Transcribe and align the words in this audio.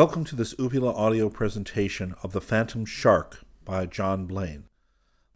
Welcome 0.00 0.24
to 0.24 0.34
this 0.34 0.54
Uvula 0.58 0.94
audio 0.94 1.28
presentation 1.28 2.14
of 2.22 2.32
The 2.32 2.40
Phantom 2.40 2.86
Shark 2.86 3.44
by 3.66 3.84
John 3.84 4.24
Blaine. 4.24 4.64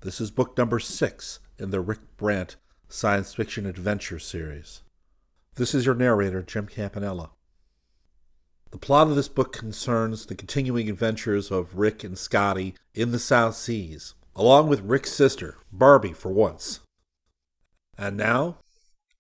This 0.01 0.23
is 0.23 0.31
book 0.31 0.57
number 0.57 0.79
six 0.79 1.39
in 1.59 1.71
the 1.71 1.83
Rick 1.83 1.99
Brant 2.17 2.57
Science 2.89 3.35
Fiction 3.35 3.67
Adventure 3.67 4.19
series. 4.19 4.81
This 5.57 5.75
is 5.75 5.85
your 5.85 5.95
narrator, 5.95 6.43
Jim 6.43 6.67
Campanella. 6.67 7.33
The 8.71 8.79
plot 8.79 9.09
of 9.09 9.17
this 9.17 9.29
book 9.29 9.53
concerns 9.53 10.25
the 10.25 10.35
continuing 10.35 10.89
adventures 10.89 11.51
of 11.51 11.77
Rick 11.77 12.03
and 12.03 12.17
Scotty 12.17 12.75
in 12.95 13.13
the 13.13 13.19
South 13.19 13.57
Seas, 13.57 14.15
along 14.35 14.69
with 14.69 14.81
Rick's 14.81 15.13
sister, 15.13 15.59
Barbie, 15.71 16.15
for 16.15 16.33
once. 16.33 16.81
And 17.99 18.17
now, 18.17 18.57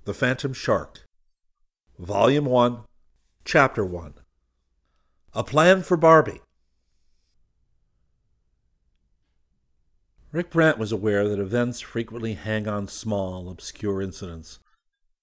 The 0.07 0.15
Phantom 0.15 0.55
Shark, 0.55 1.05
Volume 1.99 2.47
1, 2.47 2.79
Chapter 3.45 3.85
1. 3.85 4.15
A 5.37 5.43
Plan 5.43 5.83
for 5.83 5.97
Barbie. 5.97 6.43
Rick 10.31 10.51
Brant 10.51 10.79
was 10.79 10.93
aware 10.93 11.29
that 11.29 11.41
events 11.41 11.81
frequently 11.81 12.35
hang 12.35 12.69
on 12.69 12.87
small, 12.87 13.49
obscure 13.49 14.01
incidents, 14.01 14.61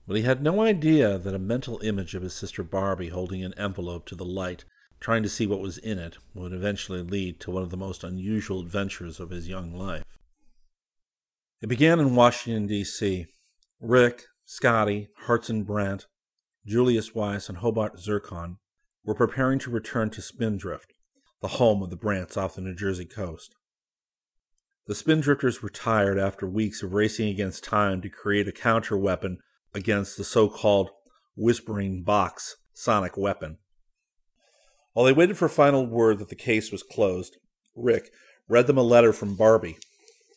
but 0.06 0.18
he 0.18 0.23
had 0.23 0.44
no 0.44 0.59
idea 0.59 1.18
that 1.18 1.34
a 1.34 1.40
mental 1.40 1.80
image 1.81 2.14
of 2.14 2.23
his 2.23 2.34
sister 2.34 2.62
Barbie 2.62 3.08
holding 3.08 3.42
an 3.42 3.53
envelope 3.58 4.06
to 4.08 4.16
the 4.16 4.26
light, 4.26 4.66
trying 5.00 5.23
to 5.23 5.30
see 5.30 5.48
what 5.48 5.62
was 5.62 5.78
in 5.78 5.98
it, 5.98 6.18
would 6.34 6.52
eventually 6.52 7.02
lead 7.02 7.40
to 7.40 7.52
one 7.52 7.64
of 7.64 7.70
the 7.70 7.78
most 7.78 8.03
unusual 8.03 8.59
adventures 8.59 9.18
of 9.22 9.30
his 9.30 9.48
young 9.48 9.73
life. 9.73 10.03
It 11.62 11.68
began 11.68 12.02
in 12.02 12.16
Washington, 12.16 12.68
D.C. 12.68 13.28
Rick, 13.80 14.25
Scotty, 14.44 15.08
Hartson 15.20 15.64
Brant, 15.64 16.08
Julius 16.66 17.16
Weiss, 17.16 17.48
and 17.48 17.59
Hobart 17.59 17.98
Zircon 17.98 18.58
were 19.04 19.16
preparing 19.16 19.60
to 19.60 19.72
return 19.72 20.10
to 20.12 20.22
Spindrift, 20.22 20.94
the 21.42 21.48
home 21.50 21.82
of 21.82 21.90
the 21.90 21.98
Brants 21.98 22.38
off 22.38 22.56
the 22.56 22.62
New 22.62 22.76
Jersey 22.76 23.06
coast. 23.06 23.56
The 24.88 24.96
Spindrifters 24.96 25.62
were 25.62 25.70
tired 25.70 26.18
after 26.18 26.48
weeks 26.48 26.84
of 26.84 26.94
racing 26.94 27.30
against 27.30 27.64
time 27.64 28.02
to 28.02 28.10
create 28.10 28.48
a 28.48 28.52
counter 28.52 28.98
weapon 28.98 29.38
against 29.74 30.18
the 30.18 30.24
so 30.24 30.50
called 30.50 30.90
Whispering 31.36 32.04
Box 32.04 32.58
sonic 32.74 33.18
weapon. 33.18 33.58
While 34.94 35.06
they 35.06 35.14
waited 35.14 35.38
for 35.38 35.48
final 35.48 35.86
word 35.86 36.20
that 36.20 36.30
the 36.30 36.36
case 36.36 36.72
was 36.72 36.84
closed, 36.84 37.38
Rick 37.75 38.12
read 38.50 38.68
them 38.68 38.78
a 38.78 38.84
letter 38.84 39.14
from 39.14 39.36
Barbie, 39.36 39.78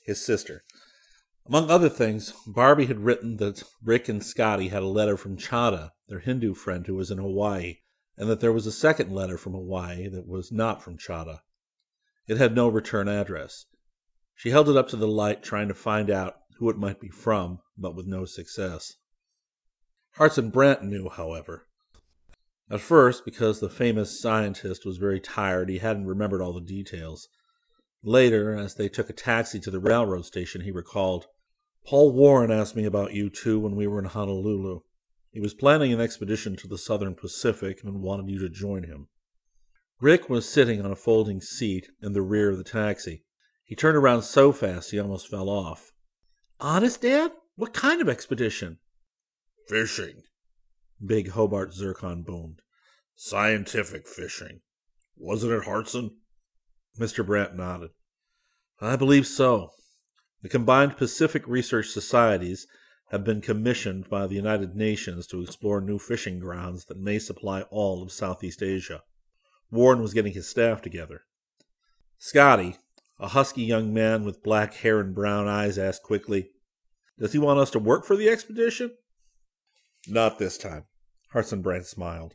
his 0.06 0.25
sister. 0.25 0.62
Among 1.47 1.71
other 1.71 1.88
things, 1.88 2.33
Barbie 2.47 2.87
had 2.87 3.00
written 3.00 3.37
that 3.38 3.65
Rick 3.83 4.09
and 4.09 4.25
Scotty 4.25 4.69
had 4.69 4.83
a 4.83 4.87
letter 4.87 5.17
from 5.17 5.37
Chada, 5.37 5.91
their 6.09 6.21
Hindu 6.21 6.55
friend 6.55 6.87
who 6.87 6.94
was 6.94 7.11
in 7.11 7.19
Hawaii, 7.19 7.78
and 8.16 8.28
that 8.28 8.41
there 8.41 8.52
was 8.52 8.66
a 8.66 8.72
second 8.72 9.12
letter 9.12 9.36
from 9.36 9.52
Hawaii 9.52 10.08
that 10.08 10.28
was 10.28 10.52
not 10.52 10.82
from 10.82 10.97
Chada. 10.97 11.41
It 12.26 12.38
had 12.38 12.54
no 12.54 12.69
return 12.69 13.08
address. 13.08 13.66
She 14.34 14.50
held 14.50 14.69
it 14.69 14.76
up 14.76 14.88
to 14.88 14.97
the 14.97 15.08
light, 15.08 15.42
trying 15.42 15.69
to 15.69 15.75
find 15.75 16.10
out 16.10 16.36
who 16.58 16.70
it 16.70 16.78
might 16.78 17.00
be 17.00 17.08
from, 17.08 17.60
but 17.76 17.94
with 17.94 18.06
no 18.06 18.25
success. 18.25 18.94
Hartson 20.12 20.50
Brant 20.50 20.82
knew, 20.82 21.08
however. 21.08 21.66
At 22.70 22.80
first, 22.80 23.25
because 23.25 23.60
the 23.60 23.69
famous 23.69 24.20
scientist 24.20 24.86
was 24.86 24.96
very 24.96 25.20
tired, 25.20 25.69
he 25.69 25.78
hadn't 25.78 26.06
remembered 26.06 26.41
all 26.41 26.52
the 26.52 26.60
details. 26.60 27.28
Later, 28.02 28.56
as 28.56 28.75
they 28.75 28.88
took 28.88 29.10
a 29.10 29.14
taxi 29.14 29.60
to 29.60 29.70
the 29.70 29.81
railroad 29.81 30.25
station, 30.25 30.62
he 30.62 30.70
recalled, 30.70 31.26
Paul 31.84 32.12
Warren 32.12 32.50
asked 32.50 32.76
me 32.76 32.84
about 32.84 33.12
you 33.12 33.28
two 33.28 33.60
when 33.60 33.76
we 33.76 33.86
were 33.86 33.98
in 33.98 34.06
Honolulu. 34.06 34.81
He 35.34 35.41
was 35.41 35.53
planning 35.53 35.93
an 35.93 36.00
expedition 36.00 36.55
to 36.59 36.69
the 36.69 36.78
southern 36.78 37.17
Pacific 37.17 37.83
and 37.83 38.00
wanted 38.00 38.31
you 38.31 38.39
to 38.39 38.49
join 38.49 38.84
him. 38.84 39.09
Rick 40.00 40.31
was 40.31 40.49
sitting 40.49 40.81
on 40.81 40.93
a 40.93 40.97
folding 40.97 41.41
seat 41.41 41.89
in 42.00 42.12
the 42.12 42.22
rear 42.22 42.50
of 42.50 42.56
the 42.56 42.62
taxi. 42.62 43.25
He 43.65 43.75
turned 43.75 43.97
around 43.97 44.23
so 44.23 44.53
fast 44.53 44.93
he 44.93 45.00
almost 45.00 45.28
fell 45.28 45.50
off. 45.50 45.91
Honest, 46.61 47.03
Dad? 47.03 47.33
What 47.56 47.75
kind 47.75 48.00
of 48.00 48.09
expedition? 48.09 48.78
Fishing, 49.69 50.23
Big 51.05 51.31
Hobart 51.31 51.75
Zircon 51.75 52.23
boomed. 52.23 52.61
Scientific 53.17 54.06
fishing. 54.06 54.61
Wasn't 55.17 55.53
it, 55.53 55.65
Hartson? 55.65 56.12
Mr. 56.97 57.27
Brant 57.27 57.56
nodded. 57.56 57.91
I 58.81 58.94
believe 58.94 59.27
so. 59.27 59.71
The 60.43 60.49
combined 60.49 60.97
Pacific 60.97 61.43
Research 61.49 61.89
Societies 61.89 62.69
have 63.10 63.25
been 63.25 63.41
commissioned 63.41 64.09
by 64.09 64.26
the 64.26 64.34
United 64.34 64.75
Nations 64.75 65.26
to 65.28 65.42
explore 65.42 65.81
new 65.81 65.98
fishing 65.98 66.38
grounds 66.38 66.87
that 66.87 66.98
may 66.98 67.19
supply 67.19 67.62
all 67.62 68.03
of 68.03 68.12
Southeast 68.12 68.62
Asia. 68.62 69.03
Warren 69.70 70.00
was 70.00 70.15
getting 70.15 70.32
his 70.32 70.48
staff 70.48 70.81
together. 70.81 71.22
Scotty, 72.19 72.76
a 73.19 73.28
husky 73.28 73.62
young 73.62 73.93
man 73.93 74.25
with 74.25 74.43
black 74.43 74.75
hair 74.75 75.00
and 75.00 75.14
brown 75.14 75.47
eyes, 75.47 75.78
asked 75.78 76.03
quickly, 76.03 76.50
Does 77.19 77.32
he 77.32 77.38
want 77.38 77.60
us 77.60 77.70
to 77.72 77.78
work 77.78 78.04
for 78.04 78.16
the 78.16 78.28
expedition? 78.28 78.93
Not 80.09 80.38
this 80.38 80.59
time, 80.59 80.84
Hartson 81.31 81.62
Brant 81.62 81.87
smiled. 81.87 82.34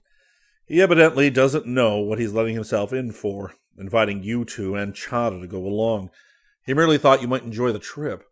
He 0.65 0.81
evidently 0.81 1.29
doesn't 1.31 1.65
know 1.65 1.97
what 1.97 2.19
he's 2.19 2.33
letting 2.33 2.53
himself 2.53 2.93
in 2.93 3.11
for, 3.11 3.53
inviting 3.77 4.21
you 4.21 4.45
two 4.45 4.75
and 4.75 4.93
Chada 4.93 5.41
to 5.41 5.47
go 5.47 5.65
along. 5.65 6.11
He 6.63 6.75
merely 6.75 6.99
thought 6.99 7.21
you 7.21 7.27
might 7.27 7.43
enjoy 7.43 7.71
the 7.71 7.79
trip. 7.79 8.28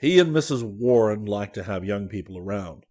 He 0.00 0.18
and 0.18 0.34
Mrs. 0.34 0.62
Warren 0.62 1.26
like 1.26 1.52
to 1.52 1.64
have 1.64 1.84
young 1.84 2.08
people 2.08 2.38
around. 2.38 2.86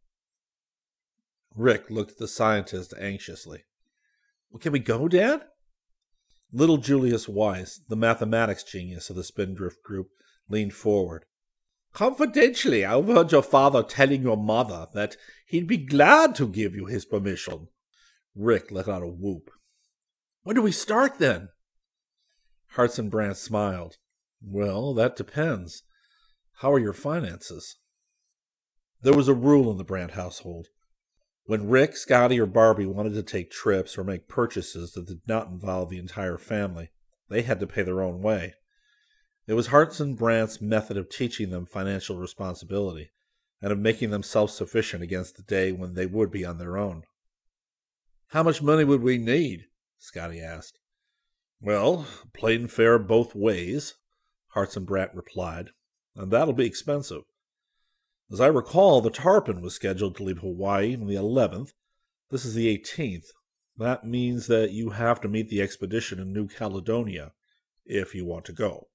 Rick 1.55 1.89
looked 1.89 2.11
at 2.11 2.17
the 2.19 2.27
scientist 2.27 2.93
anxiously. 2.99 3.63
Well, 4.51 4.59
can 4.59 4.71
we 4.71 4.79
go, 4.79 5.07
Dad? 5.07 5.41
Little 6.51 6.77
Julius 6.77 7.27
Weiss, 7.27 7.81
the 7.89 7.95
mathematics 7.95 8.63
genius 8.63 9.09
of 9.09 9.15
the 9.15 9.23
Spindrift 9.23 9.81
group, 9.83 10.09
leaned 10.47 10.75
forward. 10.75 11.25
Confidentially, 11.93 12.85
I 12.85 12.93
overheard 12.93 13.31
your 13.31 13.41
father 13.41 13.81
telling 13.81 14.21
your 14.21 14.37
mother 14.37 14.87
that 14.93 15.17
he'd 15.47 15.67
be 15.67 15.77
glad 15.77 16.35
to 16.35 16.47
give 16.47 16.75
you 16.75 16.85
his 16.85 17.05
permission. 17.05 17.69
Rick 18.35 18.69
let 18.69 18.87
out 18.87 19.01
a 19.01 19.07
whoop. 19.07 19.49
When 20.43 20.55
do 20.55 20.61
we 20.61 20.71
start, 20.71 21.17
then? 21.17 21.49
Hartson 22.73 23.09
Brant 23.09 23.37
smiled. 23.37 23.97
Well, 24.41 24.93
that 24.93 25.15
depends. 25.15 25.81
How 26.59 26.73
are 26.73 26.79
your 26.79 26.91
finances? 26.91 27.77
There 29.01 29.13
was 29.13 29.29
a 29.29 29.33
rule 29.33 29.71
in 29.71 29.77
the 29.77 29.85
Brant 29.85 30.11
household. 30.11 30.67
When 31.45 31.69
Rick, 31.69 31.95
Scotty, 31.95 32.37
or 32.37 32.45
Barbie 32.45 32.85
wanted 32.85 33.13
to 33.13 33.23
take 33.23 33.49
trips 33.49 33.97
or 33.97 34.03
make 34.03 34.27
purchases 34.27 34.91
that 34.91 35.07
did 35.07 35.21
not 35.25 35.47
involve 35.47 35.89
the 35.89 35.99
entire 35.99 36.37
family, 36.37 36.89
they 37.29 37.43
had 37.43 37.61
to 37.61 37.67
pay 37.67 37.83
their 37.83 38.01
own 38.01 38.21
way. 38.21 38.55
It 39.47 39.53
was 39.53 39.67
Hartson 39.67 40.15
Brant's 40.15 40.59
method 40.59 40.97
of 40.97 41.09
teaching 41.09 41.49
them 41.49 41.65
financial 41.65 42.17
responsibility 42.17 43.11
and 43.61 43.71
of 43.71 43.79
making 43.79 44.09
them 44.09 44.21
self 44.21 44.51
sufficient 44.51 45.01
against 45.01 45.37
the 45.37 45.43
day 45.43 45.71
when 45.71 45.93
they 45.93 46.07
would 46.07 46.29
be 46.29 46.43
on 46.43 46.57
their 46.57 46.77
own. 46.77 47.03
How 48.27 48.43
much 48.43 48.61
money 48.61 48.83
would 48.83 49.01
we 49.01 49.17
need? 49.17 49.67
Scotty 49.97 50.41
asked. 50.41 50.77
Well, 51.61 52.05
plane 52.33 52.67
fare 52.67 52.99
both 52.99 53.33
ways, 53.33 53.95
Hartson 54.49 54.83
Brant 54.83 55.15
replied, 55.15 55.69
and 56.19 56.31
that'll 56.31 56.53
be 56.53 56.65
expensive. 56.65 57.23
As 58.29 58.41
I 58.41 58.47
recall, 58.47 58.99
the 58.99 59.09
Tarpon 59.09 59.61
was 59.61 59.73
scheduled 59.73 60.17
to 60.17 60.23
leave 60.23 60.39
Hawaii 60.39 60.93
on 60.93 61.07
the 61.07 61.15
11th. 61.15 61.71
This 62.29 62.43
is 62.43 62.53
the 62.53 62.77
18th. 62.77 63.27
That 63.77 64.05
means 64.05 64.47
that 64.47 64.71
you 64.71 64.89
have 64.89 65.21
to 65.21 65.29
meet 65.29 65.47
the 65.47 65.61
expedition 65.61 66.19
in 66.19 66.33
New 66.33 66.49
Caledonia 66.49 67.31
if 67.85 68.13
you 68.13 68.25
want 68.25 68.43
to 68.45 68.51
go. 68.51 68.89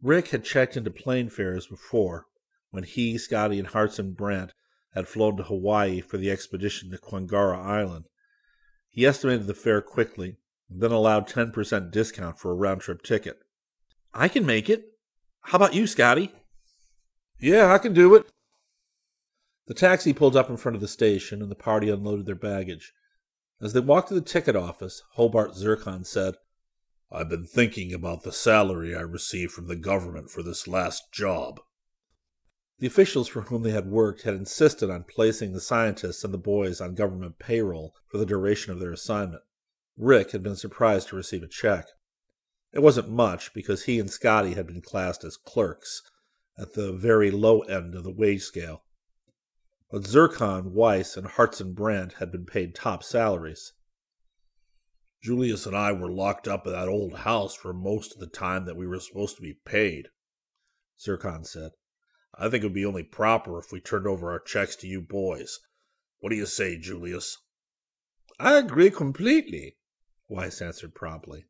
Rick 0.00 0.28
had 0.28 0.44
checked 0.44 0.76
into 0.76 0.90
plane 0.90 1.28
fares 1.28 1.66
before, 1.66 2.26
when 2.70 2.84
he, 2.84 3.18
Scotty, 3.18 3.58
and 3.58 3.68
Hartson 3.68 4.12
Brant 4.12 4.54
had 4.94 5.08
flown 5.08 5.36
to 5.38 5.42
Hawaii 5.42 6.00
for 6.00 6.16
the 6.16 6.30
expedition 6.30 6.92
to 6.92 6.98
Kwangara 6.98 7.58
Island. 7.58 8.04
He 8.88 9.04
estimated 9.04 9.48
the 9.48 9.54
fare 9.54 9.82
quickly, 9.82 10.36
and 10.70 10.80
then 10.80 10.92
allowed 10.92 11.28
10% 11.28 11.90
discount 11.90 12.38
for 12.38 12.52
a 12.52 12.54
round 12.54 12.82
trip 12.82 13.02
ticket. 13.02 13.40
I 14.14 14.28
can 14.28 14.46
make 14.46 14.70
it, 14.70 14.93
How 15.44 15.56
about 15.56 15.74
you, 15.74 15.86
Scotty? 15.86 16.32
Yeah, 17.38 17.72
I 17.72 17.78
can 17.78 17.92
do 17.92 18.14
it. 18.14 18.26
The 19.66 19.74
taxi 19.74 20.12
pulled 20.12 20.36
up 20.36 20.48
in 20.48 20.56
front 20.56 20.74
of 20.74 20.80
the 20.80 20.88
station, 20.88 21.42
and 21.42 21.50
the 21.50 21.54
party 21.54 21.90
unloaded 21.90 22.26
their 22.26 22.34
baggage. 22.34 22.92
As 23.60 23.72
they 23.72 23.80
walked 23.80 24.08
to 24.08 24.14
the 24.14 24.20
ticket 24.20 24.56
office, 24.56 25.02
Hobart 25.12 25.54
Zircon 25.54 26.04
said, 26.04 26.34
I've 27.12 27.28
been 27.28 27.46
thinking 27.46 27.92
about 27.92 28.22
the 28.22 28.32
salary 28.32 28.96
I 28.96 29.02
received 29.02 29.52
from 29.52 29.68
the 29.68 29.76
government 29.76 30.30
for 30.30 30.42
this 30.42 30.66
last 30.66 31.12
job. 31.12 31.60
The 32.78 32.86
officials 32.86 33.28
for 33.28 33.42
whom 33.42 33.62
they 33.62 33.70
had 33.70 33.86
worked 33.86 34.22
had 34.22 34.34
insisted 34.34 34.90
on 34.90 35.04
placing 35.04 35.52
the 35.52 35.60
scientists 35.60 36.24
and 36.24 36.34
the 36.34 36.38
boys 36.38 36.80
on 36.80 36.94
government 36.94 37.38
payroll 37.38 37.94
for 38.10 38.18
the 38.18 38.26
duration 38.26 38.72
of 38.72 38.80
their 38.80 38.92
assignment. 38.92 39.42
Rick 39.96 40.32
had 40.32 40.42
been 40.42 40.56
surprised 40.56 41.08
to 41.08 41.16
receive 41.16 41.42
a 41.42 41.48
check. 41.48 41.86
It 42.74 42.82
wasn't 42.82 43.08
much 43.08 43.54
because 43.54 43.84
he 43.84 44.00
and 44.00 44.10
Scotty 44.10 44.54
had 44.54 44.66
been 44.66 44.82
classed 44.82 45.22
as 45.22 45.36
clerks 45.36 46.02
at 46.58 46.74
the 46.74 46.92
very 46.92 47.30
low 47.30 47.60
end 47.60 47.94
of 47.94 48.02
the 48.02 48.10
wage 48.10 48.42
scale. 48.42 48.82
But 49.92 50.04
Zircon, 50.04 50.72
Weiss, 50.72 51.16
and 51.16 51.28
Hartson 51.28 51.72
Brant 51.72 52.14
had 52.14 52.32
been 52.32 52.46
paid 52.46 52.74
top 52.74 53.04
salaries. 53.04 53.74
Julius 55.22 55.66
and 55.66 55.76
I 55.76 55.92
were 55.92 56.10
locked 56.10 56.48
up 56.48 56.66
in 56.66 56.72
that 56.72 56.88
old 56.88 57.18
house 57.18 57.54
for 57.54 57.72
most 57.72 58.12
of 58.12 58.18
the 58.18 58.26
time 58.26 58.64
that 58.64 58.76
we 58.76 58.88
were 58.88 58.98
supposed 58.98 59.36
to 59.36 59.42
be 59.42 59.54
paid, 59.64 60.08
Zircon 61.00 61.44
said. 61.44 61.70
I 62.36 62.48
think 62.48 62.64
it 62.64 62.66
would 62.66 62.74
be 62.74 62.84
only 62.84 63.04
proper 63.04 63.56
if 63.56 63.70
we 63.70 63.80
turned 63.80 64.08
over 64.08 64.32
our 64.32 64.40
checks 64.40 64.74
to 64.76 64.88
you 64.88 65.00
boys. 65.00 65.60
What 66.18 66.30
do 66.30 66.36
you 66.36 66.46
say, 66.46 66.76
Julius? 66.76 67.38
I 68.40 68.58
agree 68.58 68.90
completely, 68.90 69.76
Weiss 70.28 70.60
answered 70.60 70.96
promptly. 70.96 71.44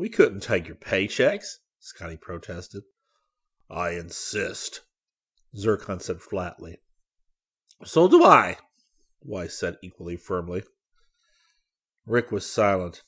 We 0.00 0.08
couldn't 0.08 0.40
take 0.40 0.66
your 0.66 0.76
paychecks, 0.76 1.58
Scotty 1.78 2.16
protested. 2.16 2.84
I 3.68 3.90
insist, 3.90 4.80
Zircon 5.54 6.00
said 6.00 6.22
flatly. 6.22 6.78
So 7.84 8.08
do 8.08 8.24
I, 8.24 8.56
Weiss 9.22 9.52
said 9.52 9.76
equally 9.82 10.16
firmly. 10.16 10.62
Rick 12.06 12.32
was 12.32 12.50
silent. 12.50 13.02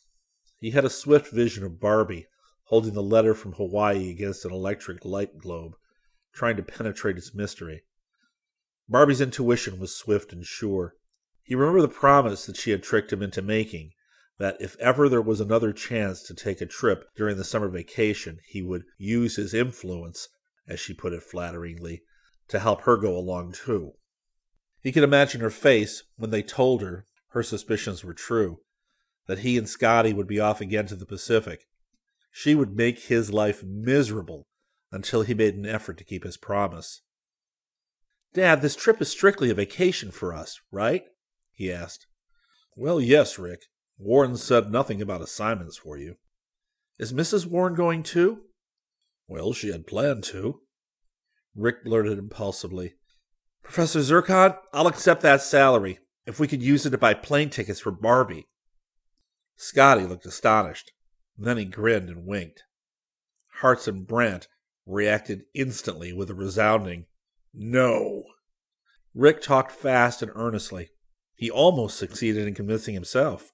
He 0.61 0.73
had 0.73 0.85
a 0.85 0.91
swift 0.91 1.33
vision 1.33 1.65
of 1.65 1.81
Barbie 1.81 2.27
holding 2.65 2.93
the 2.93 3.03
letter 3.03 3.33
from 3.33 3.55
Hawaii 3.55 4.11
against 4.11 4.45
an 4.45 4.53
electric 4.53 5.03
light 5.07 5.39
globe, 5.39 5.77
trying 6.35 6.59
to 6.59 6.63
penetrate 6.63 7.17
its 7.17 7.35
mystery. 7.35 7.85
Barbie's 8.87 9.23
intuition 9.23 9.81
was 9.81 9.97
swift 9.97 10.31
and 10.31 10.45
sure. 10.45 10.97
He 11.43 11.55
remembered 11.55 11.85
the 11.85 11.89
promise 11.89 12.45
that 12.45 12.59
she 12.59 12.71
had 12.71 12.83
tricked 12.83 13.15
him 13.15 13.23
into 13.23 13.41
making 13.41 13.93
that 14.43 14.57
if 14.59 14.77
ever 14.81 15.09
there 15.09 15.23
was 15.23 15.41
another 15.41 15.73
chance 15.73 16.21
to 16.21 16.35
take 16.35 16.61
a 16.61 16.67
trip 16.67 17.05
during 17.15 17.37
the 17.37 17.45
summer 17.45 17.69
vacation, 17.69 18.41
he 18.45 18.61
would 18.61 18.83
use 18.99 19.37
his 19.37 19.55
influence, 19.55 20.27
as 20.67 20.81
she 20.81 20.93
put 20.93 21.13
it 21.13 21.23
flatteringly, 21.23 22.03
to 22.49 22.59
help 22.59 22.81
her 22.81 22.97
go 22.97 23.17
along 23.17 23.53
too. 23.53 23.93
He 24.83 24.91
could 24.91 25.05
imagine 25.05 25.41
her 25.43 25.49
face 25.49 26.03
when 26.17 26.31
they 26.31 26.43
told 26.43 26.83
her 26.83 27.07
her 27.29 27.45
suspicions 27.45 28.03
were 28.03 28.15
true, 28.15 28.59
that 29.29 29.39
he 29.39 29.57
and 29.57 29.69
Scotty 29.69 30.13
would 30.13 30.27
be 30.27 30.41
off 30.41 30.61
again 30.61 30.87
to 30.87 30.97
the 30.97 31.07
Pacific. 31.07 31.61
She 32.33 32.57
would 32.57 32.75
make 32.75 33.05
his 33.05 33.33
life 33.33 33.63
miserable 33.63 34.49
until 34.91 35.23
he 35.23 35.35
made 35.35 35.55
an 35.55 35.67
effort 35.67 35.99
to 35.99 36.05
keep 36.05 36.25
his 36.25 36.37
promise. 36.37 37.03
Dad, 38.35 38.61
this 38.61 38.75
trip 38.75 39.01
is 39.01 39.09
strictly 39.09 39.51
a 39.51 39.55
vacation 39.55 40.11
for 40.11 40.35
us, 40.35 40.61
right? 40.73 41.05
he 41.53 41.71
asked. 41.71 42.09
Well, 42.75 43.01
yes, 43.01 43.39
Rick. 43.39 43.67
Warren 44.03 44.37
said 44.37 44.73
nothing 44.73 45.01
about 45.01 45.23
assignments 45.23 45.77
for 45.77 45.97
you. 45.97 46.17
Is 46.99 47.13
Mrs. 47.13 47.47
Warren 47.47 47.75
going 47.75 48.03
too? 48.03 48.41
Well, 49.29 49.53
she 49.53 49.71
had 49.71 49.87
planned 49.87 50.25
to. 50.25 50.61
Rick 51.55 51.85
blurted 51.85 52.19
impulsively. 52.19 52.95
Professor 53.63 54.03
Zircon, 54.03 54.55
I'll 54.73 54.89
accept 54.89 55.23
that 55.23 55.41
salary 55.41 56.01
if 56.27 56.41
we 56.41 56.49
could 56.49 56.63
use 56.65 56.85
it 56.85 56.91
to 56.91 56.99
buy 56.99 57.15
plane 57.15 57.49
tickets 57.49 57.79
for 57.79 57.93
Barbie. 57.93 58.49
Scotty 59.57 60.05
looked 60.05 60.27
astonished. 60.27 60.91
Then 61.39 61.57
he 61.57 61.65
grinned 61.65 62.09
and 62.09 62.27
winked. 62.27 62.65
Hartson 63.61 64.03
Brant 64.03 64.49
reacted 64.85 65.43
instantly 65.55 66.13
with 66.13 66.29
a 66.29 66.35
resounding 66.35 67.07
no. 67.55 68.25
Rick 69.15 69.43
talked 69.43 69.71
fast 69.71 70.23
and 70.23 70.33
earnestly. 70.35 70.91
He 71.37 71.51
almost 71.51 71.99
succeeded 71.99 72.49
in 72.49 72.55
convincing 72.55 72.95
himself. 72.95 73.53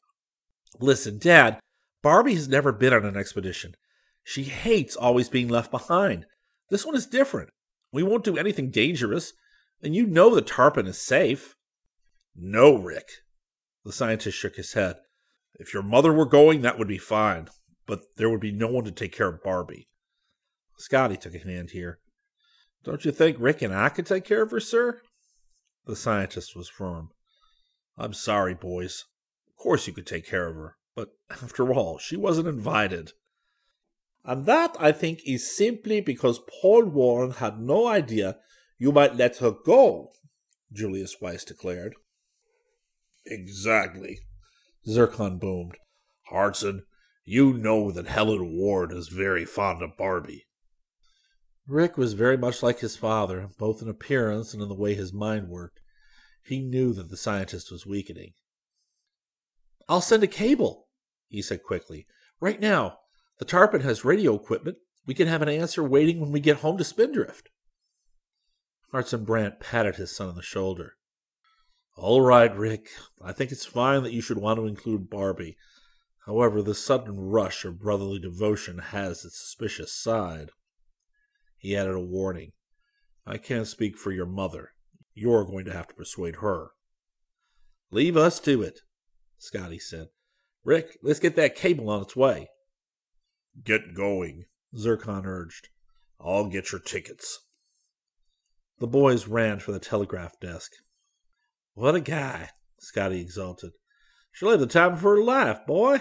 Listen, 0.80 1.18
Dad, 1.18 1.58
Barbie 2.02 2.34
has 2.34 2.48
never 2.48 2.72
been 2.72 2.92
on 2.92 3.04
an 3.04 3.16
expedition. 3.16 3.74
She 4.22 4.44
hates 4.44 4.96
always 4.96 5.28
being 5.28 5.48
left 5.48 5.70
behind. 5.70 6.26
This 6.70 6.84
one 6.84 6.94
is 6.94 7.06
different. 7.06 7.50
We 7.92 8.02
won't 8.02 8.24
do 8.24 8.36
anything 8.36 8.70
dangerous, 8.70 9.32
and 9.82 9.94
you 9.94 10.06
know 10.06 10.34
the 10.34 10.42
tarpon 10.42 10.86
is 10.86 11.00
safe. 11.00 11.54
No, 12.36 12.74
Rick. 12.76 13.08
The 13.84 13.92
scientist 13.92 14.36
shook 14.36 14.56
his 14.56 14.74
head. 14.74 14.96
If 15.54 15.72
your 15.72 15.82
mother 15.82 16.12
were 16.12 16.26
going, 16.26 16.62
that 16.62 16.78
would 16.78 16.88
be 16.88 16.98
fine, 16.98 17.48
but 17.86 18.00
there 18.16 18.28
would 18.28 18.40
be 18.40 18.52
no 18.52 18.68
one 18.68 18.84
to 18.84 18.90
take 18.90 19.12
care 19.12 19.28
of 19.28 19.42
Barbie. 19.42 19.88
Scotty 20.76 21.16
took 21.16 21.34
a 21.34 21.38
hand 21.38 21.70
here. 21.70 21.98
Don't 22.84 23.04
you 23.04 23.10
think 23.10 23.36
Rick 23.40 23.62
and 23.62 23.74
I 23.74 23.88
could 23.88 24.06
take 24.06 24.24
care 24.24 24.42
of 24.42 24.50
her, 24.50 24.60
sir? 24.60 25.00
The 25.86 25.96
scientist 25.96 26.54
was 26.54 26.68
firm. 26.68 27.10
I'm 27.96 28.12
sorry, 28.12 28.54
boys. 28.54 29.04
Course 29.58 29.86
you 29.86 29.92
could 29.92 30.06
take 30.06 30.26
care 30.26 30.46
of 30.46 30.54
her, 30.54 30.76
but 30.94 31.08
after 31.30 31.72
all, 31.72 31.98
she 31.98 32.16
wasn't 32.16 32.48
invited. 32.48 33.12
And 34.24 34.46
that, 34.46 34.76
I 34.78 34.92
think, 34.92 35.20
is 35.26 35.54
simply 35.56 36.00
because 36.00 36.40
Paul 36.60 36.84
Warren 36.86 37.32
had 37.32 37.60
no 37.60 37.86
idea 37.86 38.36
you 38.78 38.92
might 38.92 39.16
let 39.16 39.38
her 39.38 39.50
go, 39.50 40.12
Julius 40.72 41.16
Weiss 41.20 41.44
declared. 41.44 41.94
Exactly, 43.26 44.20
Zircon 44.86 45.38
boomed. 45.38 45.76
Hartson, 46.30 46.84
you 47.24 47.52
know 47.52 47.90
that 47.90 48.06
Helen 48.06 48.56
Warren 48.56 48.96
is 48.96 49.08
very 49.08 49.44
fond 49.44 49.82
of 49.82 49.96
Barbie. 49.96 50.46
Rick 51.66 51.98
was 51.98 52.12
very 52.14 52.36
much 52.36 52.62
like 52.62 52.80
his 52.80 52.96
father, 52.96 53.50
both 53.58 53.82
in 53.82 53.88
appearance 53.88 54.54
and 54.54 54.62
in 54.62 54.68
the 54.68 54.74
way 54.74 54.94
his 54.94 55.12
mind 55.12 55.48
worked. 55.48 55.80
He 56.44 56.60
knew 56.60 56.94
that 56.94 57.10
the 57.10 57.16
scientist 57.16 57.70
was 57.70 57.84
weakening. 57.84 58.32
I'll 59.88 60.00
send 60.00 60.22
a 60.22 60.28
cable, 60.28 60.88
he 61.28 61.42
said 61.42 61.62
quickly. 61.62 62.06
Right 62.40 62.60
now. 62.60 62.98
The 63.38 63.44
Tarpon 63.44 63.82
has 63.82 64.04
radio 64.04 64.34
equipment. 64.34 64.78
We 65.06 65.14
can 65.14 65.28
have 65.28 65.42
an 65.42 65.48
answer 65.48 65.82
waiting 65.82 66.20
when 66.20 66.32
we 66.32 66.40
get 66.40 66.58
home 66.58 66.76
to 66.78 66.84
Spindrift. 66.84 67.50
Hartson 68.90 69.24
Brant 69.24 69.60
patted 69.60 69.96
his 69.96 70.14
son 70.14 70.28
on 70.28 70.34
the 70.34 70.42
shoulder. 70.42 70.94
All 71.96 72.20
right, 72.20 72.54
Rick. 72.56 72.88
I 73.22 73.32
think 73.32 73.52
it's 73.52 73.64
fine 73.64 74.02
that 74.02 74.12
you 74.12 74.20
should 74.20 74.38
want 74.38 74.58
to 74.58 74.66
include 74.66 75.08
Barbie. 75.08 75.56
However, 76.26 76.62
the 76.62 76.74
sudden 76.74 77.18
rush 77.18 77.64
of 77.64 77.80
brotherly 77.80 78.18
devotion 78.18 78.78
has 78.78 79.24
its 79.24 79.40
suspicious 79.40 79.92
side. 79.92 80.50
He 81.56 81.76
added 81.76 81.94
a 81.94 82.00
warning. 82.00 82.52
I 83.26 83.38
can't 83.38 83.66
speak 83.66 83.96
for 83.96 84.10
your 84.10 84.26
mother. 84.26 84.72
You're 85.14 85.44
going 85.44 85.64
to 85.66 85.72
have 85.72 85.88
to 85.88 85.94
persuade 85.94 86.36
her. 86.36 86.70
Leave 87.90 88.16
us 88.16 88.40
to 88.40 88.62
it, 88.62 88.80
Scotty 89.38 89.78
said. 89.78 90.08
Rick, 90.64 90.98
let's 91.02 91.20
get 91.20 91.36
that 91.36 91.54
cable 91.54 91.88
on 91.88 92.02
its 92.02 92.16
way. 92.16 92.48
Get 93.64 93.94
going, 93.94 94.44
Zircon 94.76 95.24
urged. 95.24 95.68
I'll 96.20 96.48
get 96.48 96.72
your 96.72 96.80
tickets. 96.80 97.40
The 98.78 98.86
boys 98.86 99.26
ran 99.26 99.60
for 99.60 99.72
the 99.72 99.78
telegraph 99.78 100.38
desk. 100.40 100.72
What 101.74 101.94
a 101.94 102.00
guy, 102.00 102.50
Scotty 102.78 103.20
exulted. 103.20 103.72
She'll 104.32 104.50
have 104.50 104.60
the 104.60 104.66
time 104.66 104.92
of 104.92 105.02
her 105.02 105.22
life, 105.22 105.60
boy. 105.66 106.00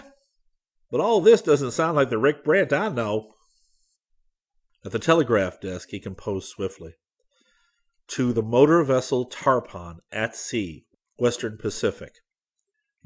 But 0.91 1.01
all 1.01 1.21
this 1.21 1.41
doesn't 1.41 1.71
sound 1.71 1.95
like 1.95 2.09
the 2.09 2.17
Rick 2.17 2.43
Brant 2.43 2.71
I 2.71 2.89
know. 2.89 3.33
At 4.85 4.91
the 4.91 4.99
telegraph 4.99 5.59
desk, 5.59 5.89
he 5.89 5.99
composed 5.99 6.47
swiftly. 6.49 6.93
To 8.09 8.31
the 8.31 8.43
motor 8.43 8.83
vessel 8.83 9.25
Tarpon 9.25 9.99
at 10.11 10.35
sea, 10.35 10.85
Western 11.17 11.57
Pacific. 11.57 12.13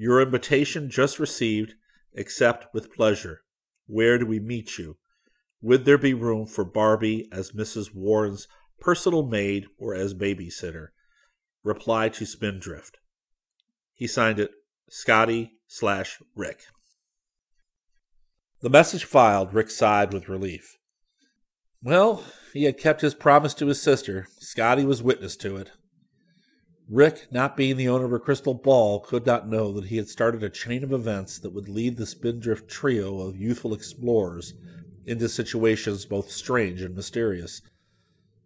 Your 0.02 0.20
invitation 0.20 0.90
just 0.90 1.20
received. 1.20 1.76
Accept 2.18 2.74
with 2.74 2.92
pleasure. 2.92 3.42
Where 3.86 4.18
do 4.18 4.26
we 4.26 4.40
meet 4.40 4.80
you? 4.80 4.98
Would 5.62 5.86
there 5.86 6.00
be 6.00 6.16
room 6.16 6.48
for 6.48 6.66
Barbie 6.66 7.30
as 7.32 7.52
Mrs. 7.52 7.94
Warren's 7.94 8.48
personal 8.80 9.22
maid 9.22 9.68
or 9.78 9.94
as 9.94 10.16
babysitter? 10.16 10.88
Reply 11.64 12.10
to 12.10 12.26
Spindrift. 12.26 12.98
He 13.94 14.08
signed 14.08 14.40
it 14.40 14.50
Scotty 14.90 15.52
slash 15.68 16.20
Rick. 16.36 16.62
The 18.62 18.72
message 18.72 19.06
filed, 19.06 19.54
Rick 19.54 19.70
sighed 19.70 20.14
with 20.14 20.28
relief. 20.28 20.78
Well, 21.84 22.24
he 22.54 22.64
had 22.64 22.80
kept 22.80 23.02
his 23.02 23.14
promise 23.14 23.54
to 23.54 23.68
his 23.68 23.80
sister. 23.80 24.26
Scotty 24.40 24.84
was 24.84 25.04
witness 25.04 25.36
to 25.38 25.58
it. 25.58 25.70
Rick, 26.92 27.30
not 27.32 27.56
being 27.56 27.78
the 27.78 27.88
owner 27.88 28.04
of 28.04 28.12
a 28.12 28.20
crystal 28.20 28.54
ball, 28.54 29.00
could 29.00 29.26
not 29.26 29.48
know 29.48 29.72
that 29.72 29.86
he 29.86 29.96
had 29.96 30.10
started 30.10 30.44
a 30.44 30.50
chain 30.50 30.84
of 30.84 30.92
events 30.92 31.40
that 31.40 31.54
would 31.54 31.70
lead 31.70 31.96
the 31.96 32.06
Spindrift 32.06 32.70
trio 32.70 33.22
of 33.22 33.38
youthful 33.38 33.74
explorers 33.74 34.56
into 35.06 35.30
situations 35.30 36.06
both 36.06 36.30
strange 36.30 36.82
and 36.82 36.94
mysterious. 36.94 37.62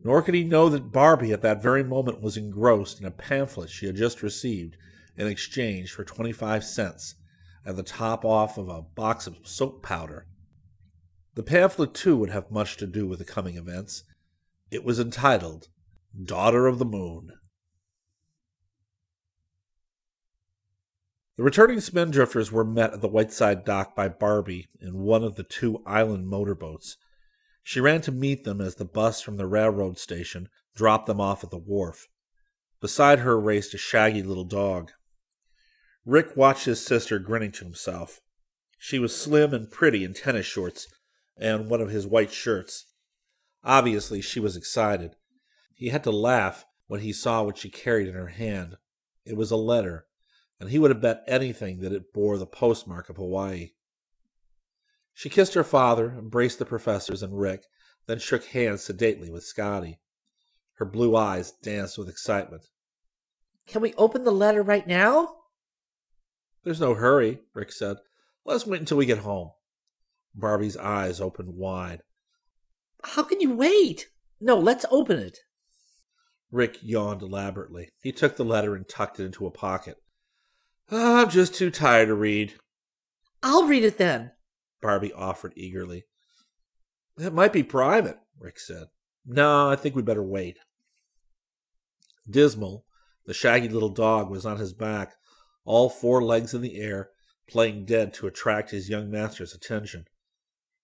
Nor 0.04 0.22
could 0.22 0.36
he 0.36 0.44
know 0.44 0.70
that 0.70 0.92
Barbie 0.92 1.34
at 1.34 1.42
that 1.42 1.64
very 1.64 1.84
moment 1.84 2.22
was 2.22 2.38
engrossed 2.38 3.00
in 3.00 3.08
a 3.08 3.12
pamphlet 3.12 3.72
she 3.72 3.88
had 3.88 3.96
just 3.96 4.22
received 4.22 4.78
in 5.18 5.25
exchange 5.25 5.92
for 5.92 6.04
25 6.04 6.64
cents 6.64 7.16
and 7.66 7.75
the 7.75 7.82
top 7.82 8.24
off 8.24 8.60
of 8.60 8.70
a 8.70 8.84
box 8.84 9.25
of 9.25 9.38
soap 9.42 9.82
powder. 9.82 10.28
The 11.34 11.42
pamphlet, 11.42 11.96
too, 11.96 12.16
would 12.18 12.30
have 12.30 12.52
much 12.52 12.78
to 12.78 12.86
do 12.86 13.08
with 13.08 13.18
the 13.18 13.25
coming 13.25 13.58
events. 13.58 14.04
It 14.70 14.84
was 14.84 15.00
entitled 15.00 15.68
Daughter 16.24 16.68
of 16.68 16.78
the 16.78 16.86
Moon. 16.86 17.32
The 21.38 21.44
returning 21.44 21.82
spindrifters 21.82 22.50
were 22.50 22.63
met 22.63 22.94
at 22.94 23.01
the 23.01 23.10
Whiteside 23.10 23.65
dock 23.65 23.94
by 23.94 24.08
Barbie 24.08 24.70
in 24.80 25.00
one 25.00 25.22
of 25.22 25.36
the 25.36 25.44
two 25.44 25.84
island 25.86 26.27
motorboats. 26.30 26.96
She 27.62 27.82
ran 27.82 28.00
to 28.01 28.12
meet 28.13 28.46
them 28.46 28.62
as 28.62 28.75
the 28.75 28.86
bus 28.86 29.20
from 29.20 29.36
the 29.36 29.46
railroad 29.46 29.98
station 29.98 30.48
dropped 30.75 31.08
them 31.08 31.20
off 31.20 31.44
at 31.44 31.50
the 31.50 31.58
wharf. 31.58 32.08
Beside 32.80 33.20
her 33.20 33.38
raced 33.38 33.74
a 33.74 33.77
shaggy 33.77 34.24
little 34.24 34.46
dog. 34.46 34.92
Rick 36.06 36.38
watched 36.38 36.65
his 36.65 36.86
sister 36.86 37.20
grinning 37.20 37.51
to 37.54 37.65
himself. 37.65 38.22
She 38.77 38.98
was 38.98 39.20
slim 39.20 39.54
and 39.54 39.70
pretty 39.70 40.06
in 40.06 40.13
tennis 40.13 40.46
shorts 40.46 40.88
and 41.36 41.70
one 41.70 41.82
of 41.82 41.89
his 41.89 42.08
white 42.08 42.32
shirts. 42.32 42.86
Obviously, 43.62 44.22
she 44.22 44.39
was 44.39 44.56
excited. 44.56 45.18
He 45.74 45.89
had 45.89 46.04
to 46.06 46.12
laugh 46.12 46.65
when 46.88 47.01
he 47.01 47.12
saw 47.12 47.44
what 47.44 47.58
she 47.58 47.70
carried 47.70 48.08
in 48.08 48.13
her 48.13 48.27
hand. 48.27 48.77
It 49.25 49.36
was 49.36 49.51
a 49.51 49.58
letter 49.58 50.06
and 50.60 50.70
he 50.70 50.80
would 50.80 50.92
have 50.92 51.02
bet 51.02 51.24
anything 51.28 51.80
that 51.80 51.92
it 51.92 52.14
bore 52.14 52.38
the 52.38 52.46
postmark 52.46 53.10
of 53.10 53.18
Hawaii. 53.18 53.72
She 55.14 55.30
kissed 55.30 55.54
her 55.54 55.64
father, 55.64 56.14
embraced 56.18 56.60
the 56.60 56.66
professors 56.66 57.24
and 57.24 57.40
Rick, 57.40 57.64
then 58.08 58.20
shook 58.20 58.46
hands 58.46 58.84
sedately 58.84 59.30
with 59.30 59.44
Scotty. 59.44 60.00
Her 60.76 60.86
blue 60.86 61.16
eyes 61.16 61.52
danced 61.52 61.98
with 61.98 62.10
excitement. 62.10 62.68
Can 63.66 63.82
we 63.82 63.94
open 63.96 64.24
the 64.24 64.32
letter 64.32 64.62
right 64.62 64.86
now? 64.86 65.36
There's 66.64 66.82
no 66.82 66.96
hurry, 66.96 67.40
Rick 67.54 67.72
said. 67.72 67.98
Let's 68.44 68.68
wait 68.68 68.82
until 68.82 68.98
we 68.98 69.06
get 69.06 69.20
home. 69.20 69.52
Barbie's 70.36 70.78
eyes 70.78 71.22
opened 71.22 71.56
wide. 71.56 72.02
How 73.04 73.24
can 73.24 73.40
you 73.40 73.56
wait? 73.56 74.10
No, 74.42 74.58
let's 74.60 74.86
open 74.92 75.18
it. 75.18 75.40
Rick 76.52 76.78
yawned 76.82 77.22
elaborately. 77.22 77.90
He 78.02 78.12
took 78.12 78.36
the 78.36 78.46
letter 78.46 78.76
and 78.76 78.88
tucked 78.88 79.20
it 79.20 79.26
into 79.26 79.46
a 79.46 79.52
pocket. 79.52 79.98
Ah, 80.92 81.24
I'm 81.24 81.30
just 81.30 81.56
too 81.56 81.72
tired 81.72 82.08
to 82.08 82.13
read. 82.13 82.56
I'll 83.42 83.68
read 83.68 83.84
it 83.84 83.98
then, 83.98 84.32
Barbie 84.82 85.13
offered 85.13 85.54
eagerly. 85.56 86.06
It 87.18 87.34
might 87.34 87.54
be 87.54 87.63
private, 87.63 88.18
Rick 88.39 88.60
said. 88.60 88.88
No, 89.25 89.70
I 89.70 89.75
think 89.75 89.96
we'd 89.96 90.06
better 90.06 90.24
wait. 90.24 90.60
Dismal, 92.30 92.86
the 93.25 93.34
shaggy 93.34 93.70
little 93.70 93.89
dog, 93.89 94.30
was 94.30 94.46
on 94.46 94.58
his 94.58 94.74
back, 94.74 95.13
all 95.63 95.89
four 95.89 96.24
legs 96.24 96.54
in 96.54 96.62
the 96.62 96.80
air, 96.80 97.10
playing 97.48 97.86
dead 97.86 98.13
to 98.15 98.27
attract 98.27 98.72
his 98.72 98.89
young 98.89 99.10
master's 99.10 99.54
attention. 99.54 100.06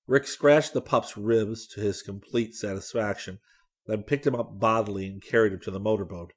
Rick 0.07 0.27
scratched 0.27 0.73
the 0.73 0.81
pup's 0.81 1.15
ribs 1.15 1.67
to 1.67 1.81
his 1.81 2.01
complete 2.01 2.55
satisfaction, 2.55 3.39
then 3.85 4.03
picked 4.03 4.25
him 4.25 4.35
up 4.35 4.59
bodily 4.59 5.07
and 5.07 5.21
carried 5.21 5.53
him 5.53 5.59
to 5.59 5.71
the 5.71 5.79
motorboat. 5.79 6.33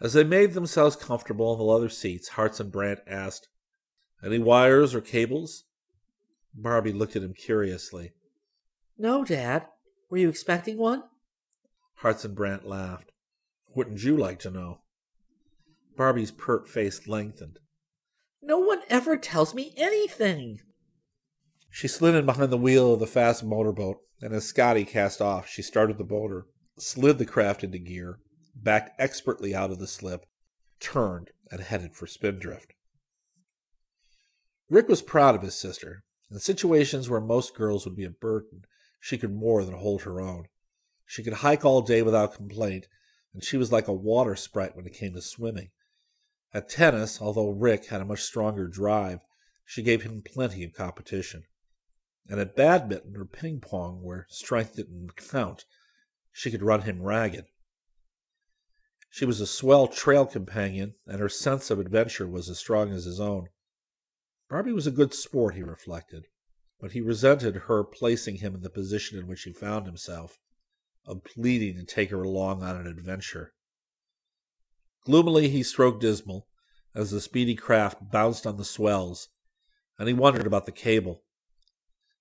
As 0.00 0.14
they 0.14 0.24
made 0.24 0.52
themselves 0.54 0.96
comfortable 0.96 1.52
in 1.52 1.58
the 1.58 1.64
leather 1.64 1.90
seats, 1.90 2.28
Hartson 2.28 2.70
Brant 2.70 3.00
asked, 3.06 3.48
Any 4.24 4.38
wires 4.38 4.94
or 4.94 5.00
cables? 5.00 5.64
Barbie 6.54 6.92
looked 6.92 7.16
at 7.16 7.22
him 7.22 7.34
curiously. 7.34 8.12
No, 8.96 9.24
Dad. 9.24 9.66
Were 10.08 10.16
you 10.18 10.28
expecting 10.28 10.78
one? 10.78 11.04
Hartson 11.96 12.34
Brant 12.34 12.66
laughed. 12.66 13.12
Wouldn't 13.74 14.02
you 14.02 14.16
like 14.16 14.38
to 14.40 14.50
know? 14.50 14.80
Barbie's 15.96 16.30
pert 16.30 16.66
face 16.66 17.06
lengthened. 17.06 17.58
No 18.42 18.58
one 18.58 18.80
ever 18.88 19.16
tells 19.18 19.54
me 19.54 19.74
anything. 19.76 20.60
She 21.70 21.86
slid 21.86 22.14
in 22.14 22.26
behind 22.26 22.50
the 22.50 22.56
wheel 22.56 22.94
of 22.94 23.00
the 23.00 23.06
fast 23.06 23.44
motorboat, 23.44 23.98
and 24.20 24.32
as 24.32 24.46
Scotty 24.46 24.84
cast 24.84 25.20
off, 25.20 25.46
she 25.46 25.62
started 25.62 25.98
the 25.98 26.04
motor, 26.04 26.46
slid 26.78 27.18
the 27.18 27.26
craft 27.26 27.62
into 27.62 27.78
gear, 27.78 28.18
backed 28.62 29.00
expertly 29.00 29.54
out 29.54 29.70
of 29.70 29.78
the 29.78 29.86
slip, 29.86 30.26
turned, 30.80 31.30
and 31.50 31.60
headed 31.60 31.94
for 31.94 32.06
Spindrift. 32.06 32.74
Rick 34.68 34.88
was 34.88 35.02
proud 35.02 35.34
of 35.34 35.42
his 35.42 35.54
sister. 35.54 36.04
In 36.30 36.38
situations 36.38 37.10
where 37.10 37.20
most 37.20 37.56
girls 37.56 37.84
would 37.84 37.96
be 37.96 38.04
a 38.04 38.10
burden, 38.10 38.62
she 39.00 39.18
could 39.18 39.32
more 39.32 39.64
than 39.64 39.74
hold 39.74 40.02
her 40.02 40.20
own. 40.20 40.44
She 41.04 41.24
could 41.24 41.34
hike 41.34 41.64
all 41.64 41.82
day 41.82 42.02
without 42.02 42.34
complaint, 42.34 42.86
and 43.34 43.42
she 43.42 43.56
was 43.56 43.72
like 43.72 43.88
a 43.88 43.92
water 43.92 44.36
sprite 44.36 44.76
when 44.76 44.86
it 44.86 44.94
came 44.94 45.14
to 45.14 45.22
swimming. 45.22 45.70
At 46.52 46.68
tennis, 46.68 47.20
although 47.20 47.50
Rick 47.50 47.86
had 47.86 48.00
a 48.00 48.04
much 48.04 48.22
stronger 48.22 48.68
drive, 48.68 49.20
she 49.64 49.82
gave 49.82 50.02
him 50.02 50.22
plenty 50.22 50.62
of 50.64 50.72
competition. 50.72 51.44
And 52.28 52.38
at 52.38 52.54
badminton 52.54 53.16
or 53.16 53.24
ping 53.24 53.60
pong, 53.60 54.02
where 54.02 54.26
strength 54.28 54.76
didn't 54.76 55.16
count, 55.16 55.64
she 56.30 56.50
could 56.50 56.62
run 56.62 56.82
him 56.82 57.02
ragged. 57.02 57.46
She 59.10 59.24
was 59.24 59.40
a 59.40 59.46
swell 59.46 59.88
trail 59.88 60.24
companion, 60.24 60.94
and 61.06 61.20
her 61.20 61.28
sense 61.28 61.70
of 61.70 61.80
adventure 61.80 62.28
was 62.28 62.48
as 62.48 62.58
strong 62.58 62.92
as 62.92 63.04
his 63.04 63.18
own. 63.18 63.48
Barbie 64.48 64.72
was 64.72 64.86
a 64.86 64.92
good 64.92 65.12
sport, 65.12 65.56
he 65.56 65.62
reflected, 65.62 66.28
but 66.80 66.92
he 66.92 67.00
resented 67.00 67.56
her 67.56 67.82
placing 67.82 68.36
him 68.36 68.54
in 68.54 68.62
the 68.62 68.70
position 68.70 69.18
in 69.18 69.26
which 69.26 69.42
he 69.42 69.52
found 69.52 69.86
himself, 69.86 70.38
of 71.04 71.24
pleading 71.24 71.76
to 71.76 71.84
take 71.84 72.10
her 72.10 72.22
along 72.22 72.62
on 72.62 72.76
an 72.76 72.86
adventure. 72.86 73.52
Gloomily 75.04 75.48
he 75.48 75.62
stroked 75.62 76.00
Dismal 76.00 76.46
as 76.94 77.10
the 77.10 77.20
speedy 77.20 77.54
craft 77.54 78.10
bounced 78.10 78.46
on 78.46 78.56
the 78.58 78.64
swells, 78.64 79.28
and 79.98 80.06
he 80.08 80.14
wondered 80.14 80.46
about 80.46 80.66
the 80.66 80.72
cable. 80.72 81.24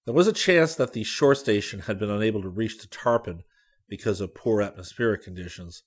There 0.06 0.14
was 0.14 0.28
a 0.28 0.34
chance 0.34 0.76
that 0.76 0.94
the 0.94 1.04
shore 1.04 1.36
station 1.36 1.82
had 1.82 2.00
been 2.00 2.10
unable 2.10 2.42
to 2.42 2.50
reach 2.50 2.80
the 2.80 2.88
tarpon 2.88 3.44
because 3.88 4.22
of 4.22 4.36
poor 4.36 4.62
atmospheric 4.62 5.24
conditions, 5.24 5.84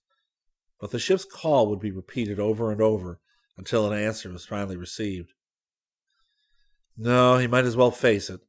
but 0.83 0.91
the 0.91 0.99
ship's 0.99 1.25
call 1.25 1.69
would 1.69 1.79
be 1.79 1.93
repeated 1.93 2.41
over 2.41 2.73
and 2.73 2.81
over 2.81 3.21
until 3.57 3.91
an 3.91 3.97
answer 3.97 4.29
was 4.31 4.45
finally 4.45 4.77
received. 4.77 5.33
No, 6.97 7.39
he 7.39 7.47
might 7.47 7.65
as 7.65 7.77
well 7.77 7.93
face 7.93 8.29
it. 8.29 8.41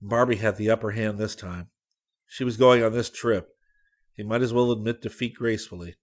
Barbie 0.00 0.36
had 0.36 0.56
the 0.56 0.70
upper 0.70 0.92
hand 0.92 1.18
this 1.18 1.36
time. 1.36 1.68
She 2.26 2.42
was 2.42 2.56
going 2.56 2.82
on 2.82 2.94
this 2.94 3.10
trip. 3.10 3.50
He 4.16 4.22
might 4.22 4.40
as 4.40 4.50
well 4.50 4.72
admit 4.72 5.02
defeat 5.02 5.34
gracefully. 5.34 5.96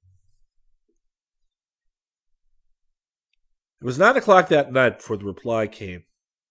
It 3.82 3.86
was 3.86 3.98
nine 3.98 4.18
o'clock 4.18 4.50
that 4.50 4.72
night 4.72 5.00
before 5.00 5.18
the 5.18 5.26
reply 5.26 5.66
came. 5.66 6.04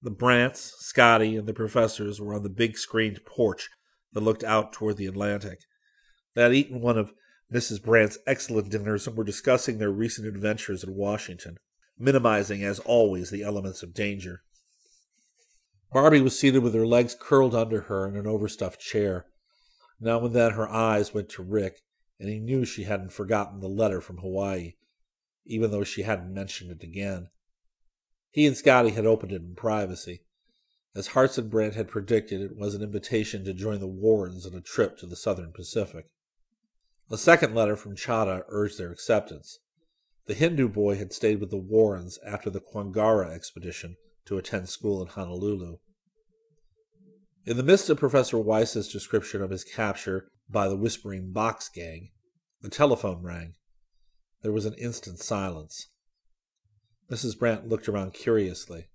The 0.02 0.10
Brants, 0.10 0.72
Scotty, 0.80 1.37
and 1.37 1.46
the 1.46 1.54
professors 1.54 2.20
were 2.20 2.34
on 2.34 2.42
the 2.42 2.49
big 2.49 2.76
screened 2.76 3.20
porch 3.25 3.70
that 4.12 4.25
looked 4.25 4.42
out 4.42 4.72
toward 4.72 4.96
the 4.96 5.06
Atlantic. 5.06 5.60
They 6.34 6.42
had 6.42 6.52
eaten 6.52 6.80
one 6.80 6.99
of 6.99 7.12
Mrs. 7.52 7.83
Brant's 7.83 8.19
excellent 8.26 8.71
dinners 8.71 9.07
and 9.07 9.16
were 9.16 9.25
discussing 9.25 9.78
their 9.78 9.90
recent 9.90 10.26
adventures 10.26 10.85
in 10.85 10.95
Washington, 10.95 11.59
minimizing, 11.99 12.62
as 12.62 12.78
always, 12.80 13.30
the 13.30 13.42
elements 13.42 13.83
of 13.83 13.92
danger. 13.92 14.42
Barbie 15.92 16.21
was 16.21 16.38
seated 16.38 16.62
with 16.62 16.75
her 16.75 16.87
legs 16.87 17.16
curled 17.19 17.54
under 17.54 17.83
her 17.83 18.07
in 18.07 18.14
an 18.14 18.26
overstuffed 18.26 18.80
chair. 18.80 19.26
Now 19.99 20.25
and 20.25 20.33
then 20.33 20.52
her 20.52 20.69
eyes 20.69 21.12
went 21.12 21.28
to 21.30 21.42
Rick, 21.42 21.83
and 22.21 22.28
he 22.28 22.38
knew 22.38 22.64
she 22.64 22.85
hadn't 22.85 23.12
forgotten 23.12 23.59
the 23.59 23.69
letter 23.69 24.00
from 24.00 24.19
Hawaii, 24.19 24.75
even 25.45 25.73
though 25.73 25.83
she 25.83 26.02
hadn't 26.02 26.33
mentioned 26.33 26.71
it 26.71 26.85
again. 26.85 27.30
He 28.30 28.47
and 28.47 28.57
Scotty 28.57 28.90
had 28.90 29.07
opened 29.07 29.33
it 29.33 29.42
in 29.42 29.57
privacy. 29.57 30.23
As 30.95 31.09
Hartson 31.09 31.49
Brant 31.49 31.75
had 31.75 31.88
predicted, 31.88 32.40
it 32.40 32.57
was 32.57 32.76
an 32.76 32.83
invitation 32.83 33.45
to 33.45 33.52
join 33.52 33.80
the 33.80 33.88
Warrens 33.88 34.47
on 34.47 34.54
a 34.54 34.61
trip 34.61 34.97
to 34.99 35.07
the 35.07 35.16
Southern 35.16 35.52
Pacific. 35.52 36.07
A 37.12 37.19
second 37.19 37.57
letter 37.57 37.75
from 37.75 37.97
Chada 37.97 38.45
urged 38.47 38.79
their 38.79 38.93
acceptance. 38.93 39.59
The 40.26 40.35
Hindu 40.35 40.69
boy 40.69 40.95
had 40.95 41.12
stayed 41.12 41.40
with 41.40 41.50
the 41.50 41.57
Warrens 41.57 42.21
after 42.25 42.50
the 42.50 42.61
Kwangara 42.61 43.35
expedition 43.35 43.97
to 44.26 44.38
attend 44.38 44.69
school 44.69 45.02
in 45.02 45.09
Honolulu. 45.09 45.79
In 47.45 47.57
the 47.57 47.64
midst 47.64 47.90
of 47.90 47.99
Professor 47.99 48.38
Weiss's 48.38 48.87
description 48.87 49.43
of 49.43 49.50
his 49.50 49.64
capture 49.64 50.31
by 50.49 50.69
the 50.69 50.76
Whispering 50.76 51.33
Box 51.33 51.69
Gang, 51.69 52.11
the 52.62 52.69
telephone 52.69 53.25
rang. 53.25 53.55
There 54.43 54.52
was 54.52 54.67
an 54.67 54.75
instant 54.75 55.19
silence. 55.19 55.88
Mrs. 57.11 57.37
Brant 57.37 57.69
looked 57.69 57.88
around 57.88 58.14
curiously. 58.14 58.87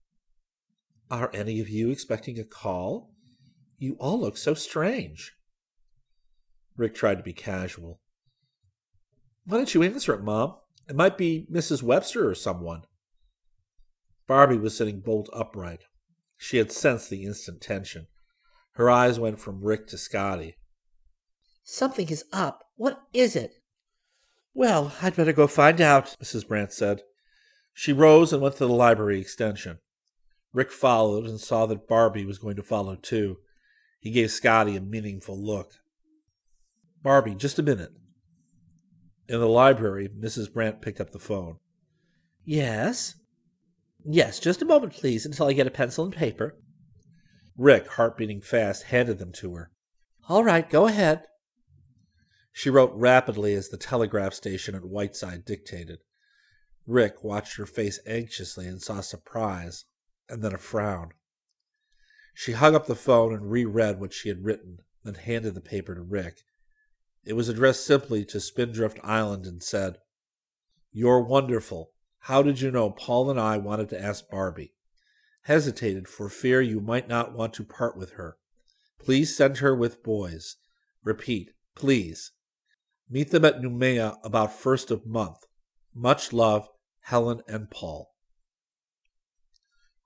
Are 1.11 1.29
any 1.33 1.59
of 1.59 1.67
you 1.67 1.89
expecting 1.89 2.39
a 2.39 2.45
call? 2.45 3.11
You 3.77 3.97
all 3.99 4.21
look 4.21 4.37
so 4.37 4.53
strange. 4.53 5.33
Rick 6.77 6.95
tried 6.95 7.17
to 7.17 7.23
be 7.23 7.33
casual. 7.33 7.99
Why 9.45 9.57
don't 9.57 9.73
you 9.73 9.83
answer 9.83 10.13
it, 10.13 10.23
Mom? 10.23 10.55
It 10.87 10.95
might 10.95 11.17
be 11.17 11.47
Mrs. 11.51 11.83
Webster 11.83 12.29
or 12.29 12.35
someone. 12.35 12.83
Barbie 14.27 14.57
was 14.57 14.75
sitting 14.75 15.01
bolt 15.01 15.29
upright. 15.33 15.83
She 16.37 16.57
had 16.57 16.71
sensed 16.71 17.09
the 17.09 17.23
instant 17.23 17.61
tension. 17.61 18.07
Her 18.73 18.89
eyes 18.89 19.19
went 19.19 19.39
from 19.39 19.63
Rick 19.63 19.87
to 19.87 19.97
Scotty. 19.97 20.55
Something 21.63 22.09
is 22.09 22.25
up. 22.33 22.63
What 22.75 23.01
is 23.13 23.35
it? 23.35 23.53
Well, 24.53 24.93
I'd 25.01 25.15
better 25.15 25.33
go 25.33 25.47
find 25.47 25.79
out, 25.79 26.15
Mrs. 26.21 26.47
Brant 26.47 26.71
said. 26.73 27.01
She 27.73 27.93
rose 27.93 28.31
and 28.33 28.41
went 28.41 28.55
to 28.57 28.67
the 28.67 28.73
library 28.73 29.19
extension. 29.19 29.79
Rick 30.53 30.71
followed 30.71 31.25
and 31.25 31.39
saw 31.39 31.65
that 31.65 31.87
Barbie 31.87 32.25
was 32.25 32.37
going 32.37 32.55
to 32.55 32.63
follow 32.63 32.95
too. 32.95 33.37
He 33.99 34.11
gave 34.11 34.31
Scotty 34.31 34.75
a 34.75 34.81
meaningful 34.81 35.37
look. 35.37 35.73
Barbie, 37.01 37.35
just 37.35 37.59
a 37.59 37.63
minute. 37.63 37.91
In 39.27 39.39
the 39.39 39.47
library, 39.47 40.07
Mrs. 40.09 40.53
Brant 40.53 40.81
picked 40.81 41.01
up 41.01 41.11
the 41.11 41.19
phone. 41.19 41.57
Yes? 42.43 43.15
Yes, 44.03 44.39
just 44.39 44.61
a 44.61 44.65
moment, 44.65 44.93
please, 44.93 45.25
until 45.25 45.47
I 45.47 45.53
get 45.53 45.65
a 45.65 45.71
pencil 45.71 46.05
and 46.05 46.13
paper. 46.13 46.57
Rick, 47.57 47.87
heart 47.87 48.17
beating 48.17 48.41
fast, 48.41 48.83
handed 48.83 49.17
them 49.17 49.31
to 49.33 49.55
her. 49.55 49.71
All 50.29 50.43
right, 50.43 50.69
go 50.69 50.85
ahead. 50.85 51.23
She 52.51 52.69
wrote 52.69 52.93
rapidly 52.93 53.53
as 53.55 53.69
the 53.69 53.77
telegraph 53.77 54.33
station 54.33 54.75
at 54.75 54.85
Whiteside 54.85 55.43
dictated. 55.43 55.99
Rick 56.85 57.23
watched 57.23 57.57
her 57.57 57.65
face 57.65 57.99
anxiously 58.05 58.67
and 58.67 58.81
saw 58.81 59.01
surprise, 59.01 59.85
and 60.29 60.43
then 60.43 60.53
a 60.53 60.57
frown. 60.59 61.09
She 62.33 62.51
hung 62.51 62.75
up 62.75 62.85
the 62.85 62.95
phone 62.95 63.33
and 63.33 63.49
reread 63.49 63.99
what 63.99 64.13
she 64.13 64.29
had 64.29 64.43
written, 64.43 64.79
then 65.03 65.15
handed 65.15 65.55
the 65.55 65.61
paper 65.61 65.95
to 65.95 66.01
Rick. 66.01 66.43
It 67.25 67.33
was 67.33 67.49
addressed 67.49 67.85
simply 67.85 68.23
to 68.25 68.39
Spindrift 68.39 68.99
Island 69.03 69.47
and 69.47 69.61
said, 69.61 69.97
You're 70.91 71.21
wonderful. 71.21 71.91
How 72.19 72.43
did 72.43 72.61
you 72.61 72.69
know 72.69 72.91
Paul 72.91 73.31
and 73.31 73.39
I 73.39 73.57
wanted 73.57 73.89
to 73.89 74.01
ask 74.01 74.29
Barbie? 74.29 74.73
Hesitated 75.43 76.07
for 76.07 76.29
fear 76.29 76.61
you 76.61 76.79
might 76.79 77.07
not 77.07 77.33
want 77.33 77.53
to 77.55 77.63
part 77.63 77.97
with 77.97 78.11
her. 78.11 78.37
Please 78.99 79.35
send 79.35 79.57
her 79.57 79.75
with 79.75 80.03
boys. 80.03 80.57
Repeat, 81.03 81.51
please. 81.75 82.31
Meet 83.09 83.31
them 83.31 83.45
at 83.45 83.61
Noumea 83.61 84.17
about 84.23 84.57
first 84.57 84.89
of 84.89 85.05
month. 85.05 85.37
Much 85.93 86.33
love, 86.33 86.67
Helen 87.01 87.41
and 87.47 87.69
Paul. 87.69 88.11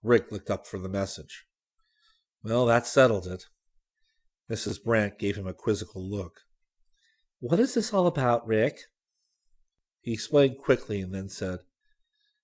Rick 0.04 0.32
looked 0.32 0.50
up 0.50 0.68
for 0.68 0.78
the 0.78 0.90
message. 0.90 1.46
Well, 2.44 2.66
that 2.66 2.88
settled 2.88 3.28
it. 3.28 3.46
Mrs. 4.50 4.84
Brant 4.84 5.20
gave 5.20 5.36
him 5.36 5.48
a 5.48 5.54
quizzical 5.54 6.02
look. 6.02 6.42
What 7.40 7.60
is 7.60 7.74
this 7.74 7.94
all 7.94 8.08
about, 8.08 8.46
Rick? 8.48 8.82
He 10.02 10.14
explained 10.14 10.58
quickly 10.58 11.02
and 11.02 11.14
then 11.14 11.30
said, 11.30 11.60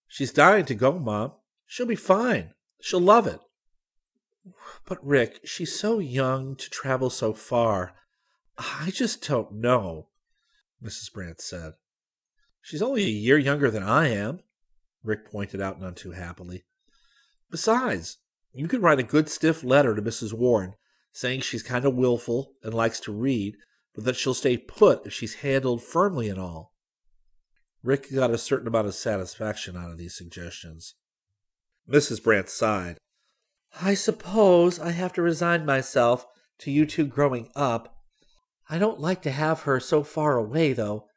She's 0.07 0.31
dying 0.31 0.65
to 0.65 0.75
go, 0.75 0.97
Mom. 0.99 1.33
She'll 1.65 1.85
be 1.85 1.95
fine. 1.95 2.53
She'll 2.81 2.99
love 2.99 3.27
it. 3.27 3.39
But, 4.85 5.05
Rick, 5.05 5.41
she's 5.43 5.77
so 5.77 5.99
young 5.99 6.55
to 6.55 6.69
travel 6.69 7.09
so 7.09 7.33
far. 7.33 7.95
I 8.57 8.91
just 8.91 9.27
don't 9.27 9.53
know. 9.53 10.09
Mrs. 10.83 11.11
Brant 11.11 11.41
said. 11.41 11.73
She's 12.61 12.81
only 12.81 13.03
a 13.03 13.09
year 13.09 13.37
younger 13.37 13.69
than 13.69 13.83
I 13.83 14.09
am, 14.09 14.39
Rick 15.03 15.29
pointed 15.29 15.61
out 15.61 15.79
none 15.79 15.95
too 15.95 16.11
happily. 16.11 16.63
Besides, 17.51 18.17
you 18.53 18.67
can 18.67 18.81
write 18.81 18.99
a 18.99 19.03
good 19.03 19.29
stiff 19.29 19.63
letter 19.63 19.95
to 19.95 20.01
Mrs. 20.01 20.33
Warren 20.33 20.75
saying 21.11 21.41
she's 21.41 21.63
kind 21.63 21.85
of 21.85 21.95
willful 21.95 22.53
and 22.63 22.73
likes 22.73 22.99
to 23.01 23.11
read, 23.11 23.55
but 23.95 24.03
that 24.03 24.15
she'll 24.15 24.33
stay 24.33 24.57
put 24.57 25.05
if 25.05 25.13
she's 25.13 25.35
handled 25.35 25.81
firmly 25.81 26.29
and 26.29 26.39
all. 26.39 26.73
Rick 27.83 28.13
got 28.13 28.31
a 28.31 28.37
certain 28.37 28.67
amount 28.67 28.87
of 28.87 28.95
satisfaction 28.95 29.77
out 29.77 29.91
of 29.91 29.97
these 29.97 30.15
suggestions. 30.15 30.95
Mrs. 31.89 32.23
Brant 32.23 32.49
sighed. 32.49 32.97
I 33.81 33.93
suppose 33.93 34.79
I 34.79 34.91
have 34.91 35.13
to 35.13 35.21
resign 35.21 35.65
myself 35.65 36.25
to 36.59 36.71
you 36.71 36.85
two 36.85 37.05
growing 37.05 37.49
up 37.55 37.95
I 38.67 38.79
don't 38.79 38.99
like 38.99 39.21
to 39.23 39.31
have 39.31 39.61
her 39.61 39.79
so 39.79 40.03
far 40.03 40.37
away, 40.37 40.73
though, 40.73 41.07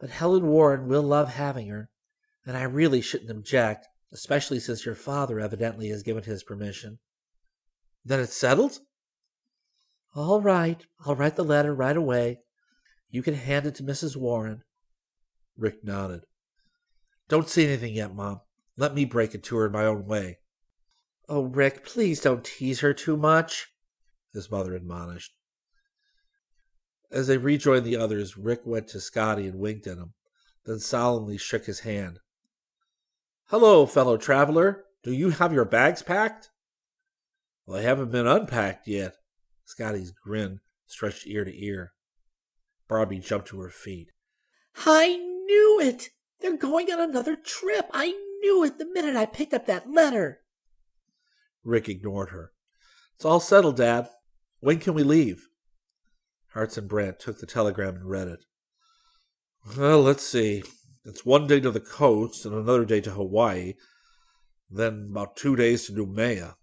but 0.00 0.10
Helen 0.10 0.46
Warren 0.46 0.88
will 0.88 1.02
love 1.02 1.34
having 1.34 1.68
her, 1.68 1.90
and 2.44 2.56
I 2.56 2.62
really 2.62 3.00
shouldn't 3.00 3.30
object, 3.30 3.86
especially 4.12 4.58
since 4.58 4.84
your 4.84 4.96
father 4.96 5.38
evidently 5.38 5.90
has 5.90 6.02
given 6.02 6.24
his 6.24 6.42
permission. 6.42 6.98
Then 8.04 8.20
it's 8.20 8.36
settled? 8.36 8.80
All 10.18 10.40
right. 10.40 10.84
I'll 11.06 11.14
write 11.14 11.36
the 11.36 11.44
letter 11.44 11.72
right 11.72 11.96
away. 11.96 12.40
You 13.08 13.22
can 13.22 13.34
hand 13.34 13.66
it 13.66 13.76
to 13.76 13.84
Mrs. 13.84 14.16
Warren. 14.16 14.64
Rick 15.56 15.84
nodded. 15.84 16.24
Don't 17.28 17.48
say 17.48 17.64
anything 17.64 17.94
yet, 17.94 18.16
Mom. 18.16 18.40
Let 18.76 18.96
me 18.96 19.04
break 19.04 19.32
it 19.36 19.44
to 19.44 19.56
her 19.58 19.66
in 19.66 19.72
my 19.72 19.84
own 19.84 20.06
way. 20.06 20.38
Oh, 21.28 21.42
Rick, 21.42 21.84
please 21.84 22.20
don't 22.20 22.42
tease 22.42 22.80
her 22.80 22.92
too 22.92 23.16
much, 23.16 23.68
his 24.32 24.50
mother 24.50 24.74
admonished. 24.74 25.36
As 27.12 27.28
they 27.28 27.38
rejoined 27.38 27.86
the 27.86 27.96
others, 27.96 28.36
Rick 28.36 28.62
went 28.64 28.88
to 28.88 29.00
Scotty 29.00 29.46
and 29.46 29.60
winked 29.60 29.86
at 29.86 29.98
him, 29.98 30.14
then 30.66 30.80
solemnly 30.80 31.38
shook 31.38 31.66
his 31.66 31.80
hand. 31.80 32.18
Hello, 33.50 33.86
fellow 33.86 34.16
traveler. 34.16 34.84
Do 35.04 35.12
you 35.12 35.30
have 35.30 35.52
your 35.52 35.64
bags 35.64 36.02
packed? 36.02 36.50
Well, 37.66 37.76
they 37.76 37.84
haven't 37.84 38.10
been 38.10 38.26
unpacked 38.26 38.88
yet. 38.88 39.14
Scotty's 39.68 40.12
grin 40.12 40.60
stretched 40.86 41.26
ear 41.26 41.44
to 41.44 41.62
ear. 41.62 41.92
Barbie 42.88 43.18
jumped 43.18 43.48
to 43.48 43.60
her 43.60 43.68
feet. 43.68 44.12
I 44.86 45.14
knew 45.14 45.78
it! 45.78 46.08
They're 46.40 46.56
going 46.56 46.90
on 46.90 46.98
another 46.98 47.36
trip. 47.36 47.84
I 47.92 48.12
knew 48.40 48.64
it 48.64 48.78
the 48.78 48.86
minute 48.86 49.14
I 49.14 49.26
picked 49.26 49.52
up 49.52 49.66
that 49.66 49.90
letter. 49.90 50.40
Rick 51.64 51.90
ignored 51.90 52.30
her. 52.30 52.52
It's 53.14 53.26
all 53.26 53.40
settled, 53.40 53.76
Dad. 53.76 54.08
When 54.60 54.78
can 54.78 54.94
we 54.94 55.02
leave? 55.02 55.48
Hartson 56.54 56.86
Brant 56.86 57.18
took 57.20 57.38
the 57.38 57.46
telegram 57.46 57.96
and 57.96 58.08
read 58.08 58.28
it. 58.28 58.46
Well, 59.76 60.00
let's 60.00 60.26
see. 60.26 60.62
It's 61.04 61.26
one 61.26 61.46
day 61.46 61.60
to 61.60 61.70
the 61.70 61.78
coast 61.78 62.46
and 62.46 62.54
another 62.54 62.86
day 62.86 63.02
to 63.02 63.10
Hawaii, 63.10 63.74
then 64.70 65.08
about 65.10 65.36
two 65.36 65.56
days 65.56 65.86
to 65.86 65.92
Noumea. 65.92 66.54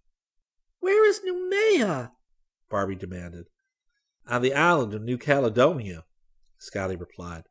Where 0.79 1.07
is 1.07 1.21
Noumea? 1.21 2.09
Barbie 2.75 2.95
demanded. 2.95 3.45
On 4.27 4.41
the 4.41 4.53
island 4.53 4.93
of 4.93 5.01
New 5.01 5.17
Caledonia, 5.17 6.03
Scotty 6.57 6.97
replied. 6.97 7.43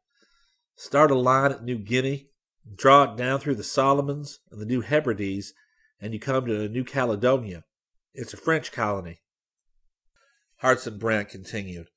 Start 0.77 1.11
a 1.11 1.15
line 1.15 1.51
at 1.51 1.65
New 1.65 1.79
Guinea, 1.79 2.29
draw 2.77 3.05
it 3.05 3.17
down 3.17 3.41
through 3.41 3.55
the 3.55 3.65
Solomons 3.65 4.41
and 4.51 4.61
the 4.61 4.67
New 4.67 4.83
Hebrides, 4.83 5.55
and 5.99 6.13
you 6.13 6.21
come 6.21 6.45
to 6.45 6.69
New 6.69 6.85
Caledonia. 6.85 7.65
It's 8.13 8.35
a 8.35 8.37
French 8.37 8.71
colony. 8.71 9.23
Hartson 10.59 10.99
Brant 10.99 11.31
continued. 11.31 11.89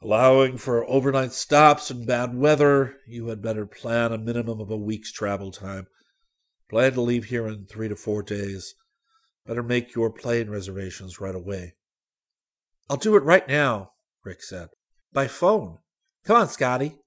Allowing 0.00 0.56
for 0.56 0.88
overnight 0.88 1.32
stops 1.32 1.90
and 1.90 2.06
bad 2.06 2.36
weather, 2.36 2.98
you 3.04 3.26
had 3.26 3.42
better 3.42 3.66
plan 3.66 4.12
a 4.12 4.16
minimum 4.16 4.60
of 4.60 4.70
a 4.70 4.76
week's 4.76 5.10
travel 5.10 5.50
time. 5.50 5.88
Plan 6.70 6.92
to 6.92 7.00
leave 7.00 7.24
here 7.24 7.48
in 7.48 7.66
three 7.66 7.88
to 7.88 7.96
four 7.96 8.22
days. 8.22 8.76
Better 9.44 9.64
make 9.64 9.96
your 9.96 10.12
plane 10.12 10.48
reservations 10.48 11.20
right 11.20 11.34
away. 11.34 11.74
I'll 12.88 12.96
do 12.96 13.16
it 13.16 13.22
right 13.22 13.46
now, 13.48 13.92
Rick 14.24 14.42
said. 14.42 14.68
By 15.12 15.26
phone. 15.26 15.78
Come 16.24 16.36
on, 16.36 16.48
Scotty. 16.48 16.98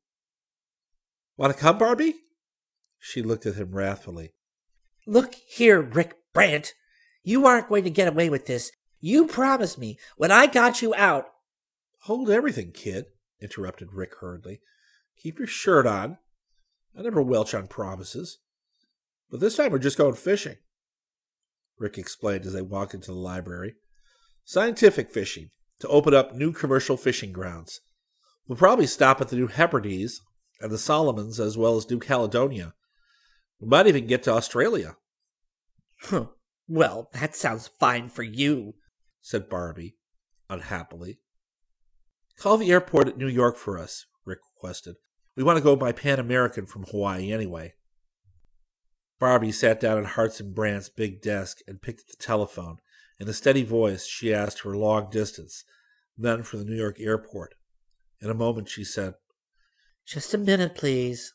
Want 1.38 1.54
to 1.54 1.60
come, 1.60 1.78
Barbie? 1.78 2.16
She 3.00 3.22
looked 3.22 3.46
at 3.46 3.56
him 3.56 3.72
wrathfully. 3.72 4.34
Look 5.06 5.36
here, 5.36 5.82
Rick 5.82 6.16
Brant. 6.34 6.74
You 7.24 7.46
aren't 7.46 7.70
going 7.70 7.84
to 7.84 7.90
get 7.90 8.08
away 8.08 8.30
with 8.30 8.46
this. 8.46 8.72
You 9.00 9.28
promised 9.28 9.78
me 9.78 10.00
when 10.16 10.32
I 10.32 10.48
got 10.48 10.82
you 10.82 10.96
out 10.96 11.28
Hold 12.08 12.30
everything, 12.30 12.72
kid, 12.72 13.08
interrupted 13.42 13.92
Rick 13.92 14.14
hurriedly. 14.22 14.62
Keep 15.18 15.40
your 15.40 15.48
shirt 15.48 15.86
on. 15.86 16.18
I 16.98 17.02
never 17.02 17.22
welch 17.22 17.54
on 17.54 17.68
promises. 17.68 18.40
But 19.30 19.42
this 19.42 19.58
time 19.58 19.74
we're 19.74 19.80
just 19.80 19.98
going 19.98 20.14
fishing. 20.14 20.56
Rick 21.78 21.98
explained 21.98 22.46
as 22.46 22.54
they 22.54 22.62
walked 22.62 22.94
into 22.94 23.08
the 23.08 23.18
library. 23.18 23.76
Scientific 24.46 25.12
fishing, 25.12 25.50
to 25.80 25.88
open 25.88 26.14
up 26.14 26.34
new 26.34 26.52
commercial 26.52 26.98
fishing 26.98 27.32
grounds. 27.32 27.82
We'll 28.48 28.58
probably 28.58 28.88
stop 28.88 29.22
at 29.22 29.30
the 29.30 29.36
New 29.36 29.48
Hebrides 29.48 30.22
and 30.62 30.72
the 30.72 30.78
Solomons 30.78 31.40
as 31.40 31.58
well 31.58 31.76
as 31.76 31.90
New 31.90 32.00
Caledonia. 32.00 32.74
We 33.60 33.68
might 33.68 33.88
even 33.88 34.08
get 34.08 34.24
to 34.24 34.34
Australia. 34.34 34.98
well, 36.68 37.10
that 37.14 37.36
sounds 37.36 37.70
fine 37.80 38.10
for 38.10 38.24
you, 38.24 38.76
said 39.22 39.50
Barbie, 39.50 39.98
unhappily. 40.50 41.20
Call 42.38 42.58
the 42.58 42.72
airport 42.72 43.08
at 43.08 43.18
New 43.18 43.28
York 43.28 43.58
for 43.58 43.78
us, 43.78 44.06
Rick 44.26 44.40
requested. 44.56 44.96
We 45.36 45.44
want 45.44 45.58
to 45.58 45.64
go 45.64 45.76
by 45.76 45.92
Pan 45.92 46.20
American 46.20 46.66
from 46.66 46.84
Hawaii 46.84 47.32
anyway. 47.32 47.74
Barbie 49.20 49.52
sat 49.52 49.80
down 49.80 49.98
at 49.98 50.12
Hartson 50.12 50.54
Brant's 50.54 50.90
big 50.90 51.22
desk 51.22 51.60
and 51.68 51.82
picked 51.82 52.02
up 52.02 52.08
the 52.08 52.24
telephone. 52.24 52.78
In 53.20 53.28
a 53.28 53.34
steady 53.34 53.64
voice, 53.64 54.06
she 54.06 54.34
asked 54.34 54.62
for 54.62 54.76
long 54.78 55.10
distance, 55.10 55.64
then 56.18 56.44
for 56.44 56.58
the 56.58 56.66
New 56.66 56.76
York 56.76 57.00
airport. 57.00 57.56
In 58.22 58.30
a 58.30 58.36
moment, 58.36 58.70
she 58.70 58.84
said, 58.84 59.16
Just 60.06 60.34
a 60.34 60.38
minute, 60.38 60.76
please. 60.76 61.34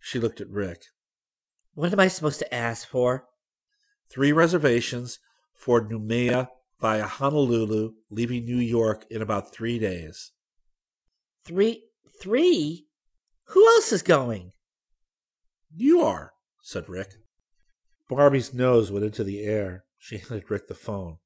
She 0.00 0.18
looked 0.18 0.40
at 0.40 0.48
Rick. 0.48 0.84
What 1.74 1.92
am 1.92 2.00
I 2.00 2.08
supposed 2.08 2.38
to 2.38 2.54
ask 2.54 2.88
for? 2.88 3.24
Three 4.10 4.32
reservations 4.32 5.18
for 5.54 5.86
Noumea, 5.86 6.48
via 6.80 7.06
Honolulu, 7.06 7.92
leaving 8.10 8.44
New 8.44 8.58
York 8.58 9.06
in 9.10 9.22
about 9.22 9.52
three 9.52 9.78
days. 9.78 10.32
Three? 11.44 11.84
Three? 12.20 12.86
Who 13.48 13.66
else 13.66 13.92
is 13.92 14.02
going? 14.02 14.52
You 15.74 16.02
are, 16.02 16.32
said 16.62 16.88
Rick. 16.88 17.14
Barbie's 18.08 18.54
nose 18.54 18.90
went 18.90 19.04
into 19.04 19.24
the 19.24 19.42
air. 19.42 19.85
She 20.06 20.18
handed 20.18 20.48
Rick 20.52 20.68
the 20.68 20.74
phone. 20.76 21.16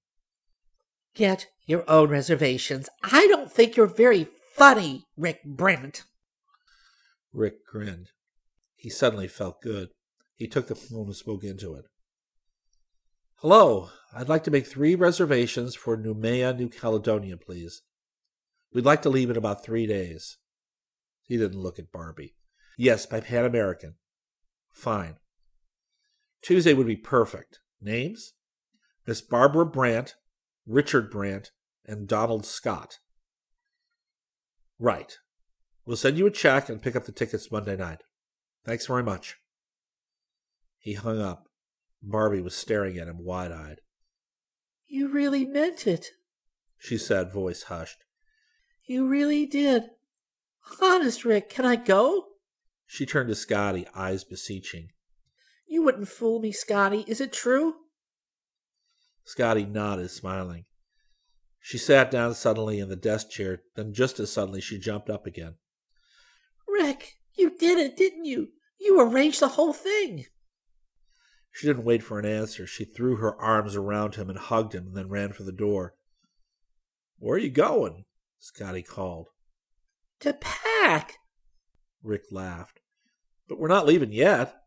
Get 1.14 1.48
your 1.66 1.84
own 1.86 2.08
reservations. 2.08 2.88
I 3.02 3.26
don't 3.26 3.52
think 3.52 3.76
you're 3.76 3.86
very 3.86 4.26
funny, 4.54 5.04
Rick 5.18 5.44
Brant. 5.44 6.04
Rick 7.30 7.66
grinned. 7.70 8.12
He 8.76 8.88
suddenly 8.88 9.28
felt 9.28 9.60
good. 9.60 9.90
He 10.34 10.48
took 10.48 10.68
the 10.68 10.74
phone 10.74 11.08
and 11.08 11.14
spoke 11.14 11.44
into 11.44 11.74
it. 11.74 11.84
Hello, 13.40 13.90
I'd 14.16 14.30
like 14.30 14.44
to 14.44 14.50
make 14.50 14.66
three 14.66 14.94
reservations 14.94 15.74
for 15.74 15.98
Noumea, 15.98 16.56
New 16.56 16.70
Caledonia, 16.70 17.36
please. 17.36 17.82
We'd 18.72 18.86
like 18.86 19.02
to 19.02 19.10
leave 19.10 19.28
in 19.28 19.36
about 19.36 19.62
three 19.62 19.86
days. 19.86 20.38
He 21.24 21.36
didn't 21.36 21.60
look 21.60 21.78
at 21.78 21.92
Barbie. 21.92 22.34
Yes, 22.78 23.04
by 23.04 23.20
Pan 23.20 23.44
American. 23.44 23.96
Fine. 24.72 25.16
Tuesday 26.40 26.72
would 26.72 26.86
be 26.86 26.96
perfect. 26.96 27.60
Names? 27.82 28.32
Miss 29.10 29.22
Barbara 29.22 29.66
Brant, 29.66 30.14
Richard 30.68 31.10
Brant, 31.10 31.50
and 31.84 32.06
Donald 32.06 32.46
Scott. 32.46 33.00
Right. 34.78 35.18
We'll 35.84 35.96
send 35.96 36.16
you 36.16 36.28
a 36.28 36.30
check 36.30 36.68
and 36.68 36.80
pick 36.80 36.94
up 36.94 37.06
the 37.06 37.10
tickets 37.10 37.50
Monday 37.50 37.76
night. 37.76 38.04
Thanks 38.64 38.86
very 38.86 39.02
much. 39.02 39.38
He 40.78 40.92
hung 40.92 41.20
up. 41.20 41.48
Barbie 42.00 42.40
was 42.40 42.54
staring 42.54 42.98
at 42.98 43.08
him 43.08 43.24
wide 43.24 43.50
eyed. 43.50 43.80
You 44.86 45.08
really 45.08 45.44
meant 45.44 45.88
it, 45.88 46.10
she 46.78 46.96
said, 46.96 47.32
voice 47.32 47.64
hushed. 47.64 48.04
You 48.84 49.08
really 49.08 49.44
did. 49.44 49.86
Honest, 50.80 51.24
Rick, 51.24 51.48
can 51.48 51.64
I 51.66 51.74
go? 51.74 52.26
She 52.86 53.06
turned 53.06 53.28
to 53.30 53.34
Scotty, 53.34 53.88
eyes 53.92 54.22
beseeching. 54.22 54.90
You 55.66 55.82
wouldn't 55.82 56.06
fool 56.06 56.38
me, 56.38 56.52
Scotty. 56.52 57.04
Is 57.08 57.20
it 57.20 57.32
true? 57.32 57.74
Scotty 59.24 59.64
nodded, 59.64 60.10
smiling. 60.10 60.64
She 61.60 61.78
sat 61.78 62.10
down 62.10 62.34
suddenly 62.34 62.78
in 62.78 62.88
the 62.88 62.96
desk 62.96 63.30
chair, 63.30 63.62
then 63.76 63.92
just 63.92 64.18
as 64.18 64.32
suddenly 64.32 64.60
she 64.60 64.78
jumped 64.78 65.10
up 65.10 65.26
again. 65.26 65.56
Rick, 66.66 67.16
you 67.34 67.56
did 67.56 67.78
it, 67.78 67.96
didn't 67.96 68.24
you? 68.24 68.48
You 68.80 69.00
arranged 69.00 69.40
the 69.40 69.48
whole 69.48 69.74
thing. 69.74 70.26
She 71.52 71.66
didn't 71.66 71.84
wait 71.84 72.02
for 72.02 72.18
an 72.18 72.24
answer. 72.24 72.66
She 72.66 72.84
threw 72.84 73.16
her 73.16 73.38
arms 73.40 73.76
around 73.76 74.14
him 74.14 74.30
and 74.30 74.38
hugged 74.38 74.74
him, 74.74 74.86
and 74.86 74.96
then 74.96 75.08
ran 75.08 75.32
for 75.32 75.42
the 75.42 75.52
door. 75.52 75.94
Where 77.18 77.36
are 77.36 77.40
you 77.40 77.50
going? 77.50 78.04
Scotty 78.38 78.82
called. 78.82 79.28
To 80.20 80.32
pack. 80.32 81.18
Rick 82.02 82.24
laughed. 82.30 82.80
But 83.48 83.58
we're 83.58 83.68
not 83.68 83.86
leaving 83.86 84.12
yet. 84.12 84.62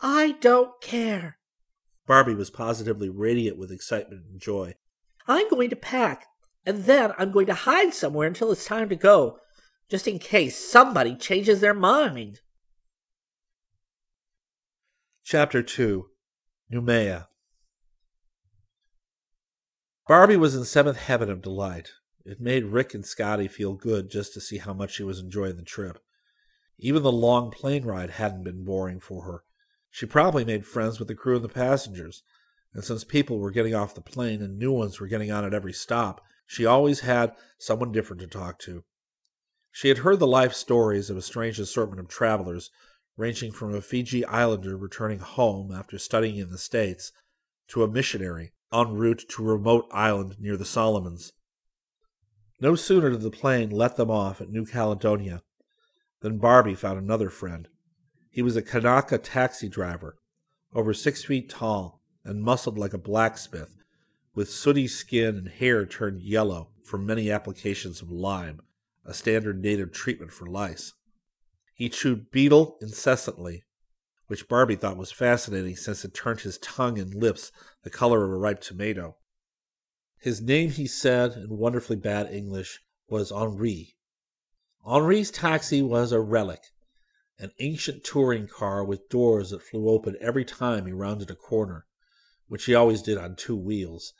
I 0.00 0.36
don't 0.40 0.80
care. 0.80 1.38
Barbie 2.10 2.34
was 2.34 2.50
positively 2.50 3.08
radiant 3.08 3.56
with 3.56 3.70
excitement 3.70 4.24
and 4.28 4.40
joy. 4.40 4.74
I'm 5.28 5.48
going 5.48 5.70
to 5.70 5.76
pack, 5.76 6.26
and 6.66 6.82
then 6.82 7.12
I'm 7.16 7.30
going 7.30 7.46
to 7.46 7.54
hide 7.54 7.94
somewhere 7.94 8.26
until 8.26 8.50
it's 8.50 8.64
time 8.64 8.88
to 8.88 8.96
go, 8.96 9.38
just 9.88 10.08
in 10.08 10.18
case 10.18 10.58
somebody 10.58 11.14
changes 11.14 11.60
their 11.60 11.72
mind. 11.72 12.40
Chapter 15.22 15.62
2 15.62 16.06
Noumea 16.72 17.28
Barbie 20.08 20.36
was 20.36 20.56
in 20.56 20.64
seventh 20.64 20.96
heaven 20.96 21.30
of 21.30 21.40
delight. 21.40 21.92
It 22.24 22.40
made 22.40 22.64
Rick 22.64 22.92
and 22.92 23.06
Scotty 23.06 23.46
feel 23.46 23.74
good 23.74 24.10
just 24.10 24.34
to 24.34 24.40
see 24.40 24.58
how 24.58 24.72
much 24.72 24.94
she 24.94 25.04
was 25.04 25.20
enjoying 25.20 25.58
the 25.58 25.62
trip. 25.62 26.00
Even 26.76 27.04
the 27.04 27.12
long 27.12 27.52
plane 27.52 27.84
ride 27.84 28.10
hadn't 28.10 28.42
been 28.42 28.64
boring 28.64 28.98
for 28.98 29.22
her. 29.22 29.44
She 29.90 30.06
probably 30.06 30.44
made 30.44 30.66
friends 30.66 30.98
with 30.98 31.08
the 31.08 31.14
crew 31.14 31.36
and 31.36 31.44
the 31.44 31.48
passengers, 31.48 32.22
and 32.72 32.84
since 32.84 33.04
people 33.04 33.38
were 33.38 33.50
getting 33.50 33.74
off 33.74 33.94
the 33.94 34.00
plane 34.00 34.40
and 34.40 34.58
new 34.58 34.72
ones 34.72 35.00
were 35.00 35.08
getting 35.08 35.30
on 35.30 35.44
at 35.44 35.54
every 35.54 35.72
stop, 35.72 36.24
she 36.46 36.64
always 36.64 37.00
had 37.00 37.34
someone 37.58 37.92
different 37.92 38.20
to 38.22 38.26
talk 38.26 38.58
to. 38.60 38.84
She 39.72 39.88
had 39.88 39.98
heard 39.98 40.18
the 40.18 40.26
life 40.26 40.52
stories 40.52 41.10
of 41.10 41.16
a 41.16 41.22
strange 41.22 41.58
assortment 41.58 42.00
of 42.00 42.08
travelers, 42.08 42.70
ranging 43.16 43.52
from 43.52 43.74
a 43.74 43.80
Fiji 43.80 44.24
islander 44.24 44.76
returning 44.76 45.18
home 45.18 45.72
after 45.72 45.98
studying 45.98 46.36
in 46.38 46.50
the 46.50 46.58
States 46.58 47.12
to 47.68 47.82
a 47.82 47.88
missionary 47.88 48.52
en 48.72 48.94
route 48.94 49.24
to 49.28 49.42
a 49.42 49.52
remote 49.52 49.86
island 49.92 50.36
near 50.38 50.56
the 50.56 50.64
Solomons. 50.64 51.32
No 52.60 52.74
sooner 52.74 53.10
did 53.10 53.22
the 53.22 53.30
plane 53.30 53.70
let 53.70 53.96
them 53.96 54.10
off 54.10 54.40
at 54.40 54.50
New 54.50 54.66
Caledonia 54.66 55.42
than 56.20 56.38
Barbie 56.38 56.74
found 56.74 56.98
another 56.98 57.30
friend. 57.30 57.68
He 58.30 58.42
was 58.42 58.54
a 58.54 58.62
Kanaka 58.62 59.18
taxi 59.18 59.68
driver, 59.68 60.16
over 60.72 60.94
six 60.94 61.24
feet 61.24 61.50
tall 61.50 62.00
and 62.24 62.42
muscled 62.42 62.78
like 62.78 62.94
a 62.94 62.98
blacksmith, 62.98 63.74
with 64.34 64.48
sooty 64.48 64.86
skin 64.86 65.36
and 65.36 65.48
hair 65.48 65.84
turned 65.84 66.22
yellow 66.22 66.70
from 66.84 67.04
many 67.04 67.30
applications 67.30 68.00
of 68.00 68.10
lime, 68.10 68.60
a 69.04 69.12
standard 69.12 69.60
native 69.60 69.92
treatment 69.92 70.32
for 70.32 70.46
lice. 70.46 70.92
He 71.74 71.88
chewed 71.88 72.30
betel 72.30 72.76
incessantly, 72.80 73.64
which 74.28 74.48
Barbie 74.48 74.76
thought 74.76 74.96
was 74.96 75.10
fascinating 75.10 75.74
since 75.74 76.04
it 76.04 76.14
turned 76.14 76.40
his 76.40 76.58
tongue 76.58 77.00
and 77.00 77.12
lips 77.12 77.50
the 77.82 77.90
color 77.90 78.24
of 78.24 78.30
a 78.30 78.36
ripe 78.36 78.60
tomato. 78.60 79.16
His 80.18 80.40
name, 80.40 80.70
he 80.70 80.86
said 80.86 81.32
in 81.32 81.56
wonderfully 81.56 81.96
bad 81.96 82.32
English, 82.32 82.80
was 83.08 83.32
Henri. 83.32 83.96
Henri's 84.86 85.32
taxi 85.32 85.82
was 85.82 86.12
a 86.12 86.20
relic, 86.20 86.60
an 87.40 87.52
ancient 87.58 88.04
touring 88.04 88.46
car 88.46 88.84
with 88.84 89.08
doors 89.08 89.50
that 89.50 89.62
flew 89.62 89.88
open 89.88 90.14
every 90.20 90.44
time 90.44 90.84
he 90.84 90.92
rounded 90.92 91.30
a 91.30 91.34
corner, 91.34 91.86
which 92.48 92.66
he 92.66 92.74
always 92.74 93.00
did 93.00 93.16
on 93.16 93.34
two 93.34 93.56
wheels. 93.56 94.12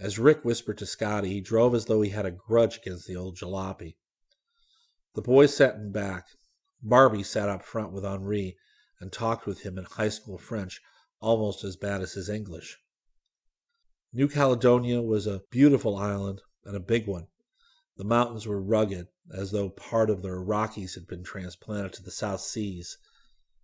As 0.00 0.18
Rick 0.18 0.44
whispered 0.44 0.78
to 0.78 0.86
Scotty, 0.86 1.28
he 1.28 1.40
drove 1.42 1.74
as 1.74 1.84
though 1.84 2.00
he 2.00 2.10
had 2.10 2.24
a 2.24 2.30
grudge 2.30 2.78
against 2.78 3.06
the 3.06 3.16
old 3.16 3.36
jalopy. 3.36 3.96
The 5.14 5.22
boys 5.22 5.54
sat 5.54 5.74
in 5.74 5.92
back. 5.92 6.26
Barbie 6.82 7.22
sat 7.22 7.48
up 7.48 7.64
front 7.64 7.92
with 7.92 8.04
Henri 8.04 8.56
and 9.00 9.12
talked 9.12 9.46
with 9.46 9.60
him 9.62 9.76
in 9.76 9.84
high 9.84 10.08
school 10.08 10.38
French, 10.38 10.80
almost 11.20 11.64
as 11.64 11.76
bad 11.76 12.00
as 12.00 12.14
his 12.14 12.30
English. 12.30 12.78
New 14.12 14.28
Caledonia 14.28 15.02
was 15.02 15.26
a 15.26 15.42
beautiful 15.50 15.96
island 15.96 16.40
and 16.64 16.74
a 16.74 16.80
big 16.80 17.06
one. 17.06 17.26
The 17.96 18.04
mountains 18.04 18.46
were 18.46 18.62
rugged, 18.62 19.08
as 19.32 19.50
though 19.50 19.68
part 19.68 20.10
of 20.10 20.22
the 20.22 20.32
Rockies 20.32 20.94
had 20.94 21.06
been 21.06 21.22
transplanted 21.22 21.92
to 21.94 22.02
the 22.02 22.10
South 22.10 22.40
Seas. 22.40 22.98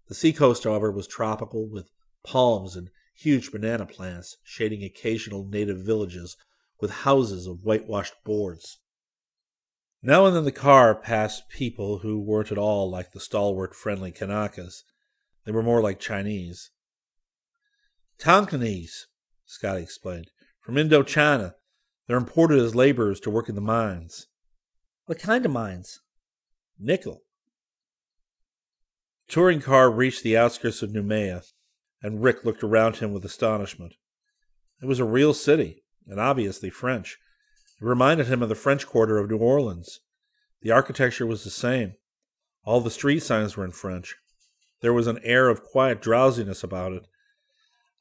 The 0.08 0.14
seacoast, 0.14 0.64
however, 0.64 0.90
was 0.90 1.06
tropical, 1.06 1.68
with 1.68 1.90
palms 2.22 2.76
and 2.76 2.90
huge 3.14 3.52
banana 3.52 3.86
plants 3.86 4.36
shading 4.42 4.82
occasional 4.82 5.46
native 5.46 5.78
villages 5.78 6.36
with 6.80 6.90
houses 6.90 7.46
of 7.46 7.62
whitewashed 7.62 8.14
boards. 8.24 8.78
Now 10.02 10.26
and 10.26 10.36
then 10.36 10.44
the 10.44 10.52
car 10.52 10.94
passed 10.94 11.48
people 11.48 11.98
who 11.98 12.20
weren't 12.20 12.52
at 12.52 12.58
all 12.58 12.90
like 12.90 13.12
the 13.12 13.20
stalwart, 13.20 13.74
friendly 13.74 14.12
Kanakas. 14.12 14.82
They 15.46 15.52
were 15.52 15.62
more 15.62 15.80
like 15.80 15.98
Chinese. 15.98 16.70
Tonkinese, 18.18 19.06
Scotty 19.46 19.82
explained, 19.82 20.30
from 20.60 20.74
Indochina. 20.74 21.54
They're 22.06 22.18
imported 22.18 22.58
as 22.60 22.74
laborers 22.74 23.18
to 23.20 23.30
work 23.30 23.48
in 23.48 23.54
the 23.54 23.62
mines. 23.62 24.26
What 25.06 25.18
kind 25.18 25.44
of 25.44 25.52
mines? 25.52 26.00
Nickel. 26.78 27.22
The 29.26 29.32
touring 29.32 29.60
car 29.60 29.90
reached 29.90 30.22
the 30.22 30.36
outskirts 30.36 30.82
of 30.82 30.90
Noumea, 30.90 31.42
and 32.02 32.22
Rick 32.22 32.44
looked 32.44 32.62
around 32.62 32.96
him 32.96 33.12
with 33.12 33.24
astonishment. 33.24 33.94
It 34.82 34.86
was 34.86 35.00
a 35.00 35.04
real 35.04 35.34
city, 35.34 35.84
and 36.06 36.20
obviously 36.20 36.70
French. 36.70 37.18
It 37.80 37.84
reminded 37.84 38.26
him 38.26 38.42
of 38.42 38.48
the 38.48 38.54
French 38.54 38.86
Quarter 38.86 39.18
of 39.18 39.30
New 39.30 39.38
Orleans. 39.38 40.00
The 40.62 40.70
architecture 40.70 41.26
was 41.26 41.44
the 41.44 41.50
same. 41.50 41.94
All 42.64 42.80
the 42.80 42.90
street 42.90 43.20
signs 43.20 43.56
were 43.56 43.64
in 43.64 43.72
French. 43.72 44.16
There 44.80 44.92
was 44.92 45.06
an 45.06 45.20
air 45.22 45.48
of 45.48 45.62
quiet 45.62 46.00
drowsiness 46.00 46.62
about 46.62 46.92
it, 46.92 47.06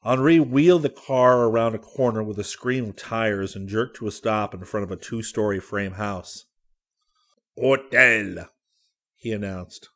Henri 0.04 0.38
wheeled 0.38 0.82
the 0.82 0.90
car 0.90 1.44
around 1.44 1.74
a 1.74 1.78
corner 1.78 2.22
with 2.22 2.38
a 2.38 2.44
scream 2.44 2.90
of 2.90 2.96
tires 2.96 3.56
and 3.56 3.66
jerked 3.66 3.96
to 3.96 4.06
a 4.06 4.10
stop 4.10 4.52
in 4.52 4.62
front 4.64 4.84
of 4.84 4.90
a 4.90 4.96
two 4.96 5.22
story 5.22 5.58
frame 5.58 5.92
house. 5.92 6.44
Hotel, 7.56 8.48
he 9.16 9.32
announced. 9.32 9.88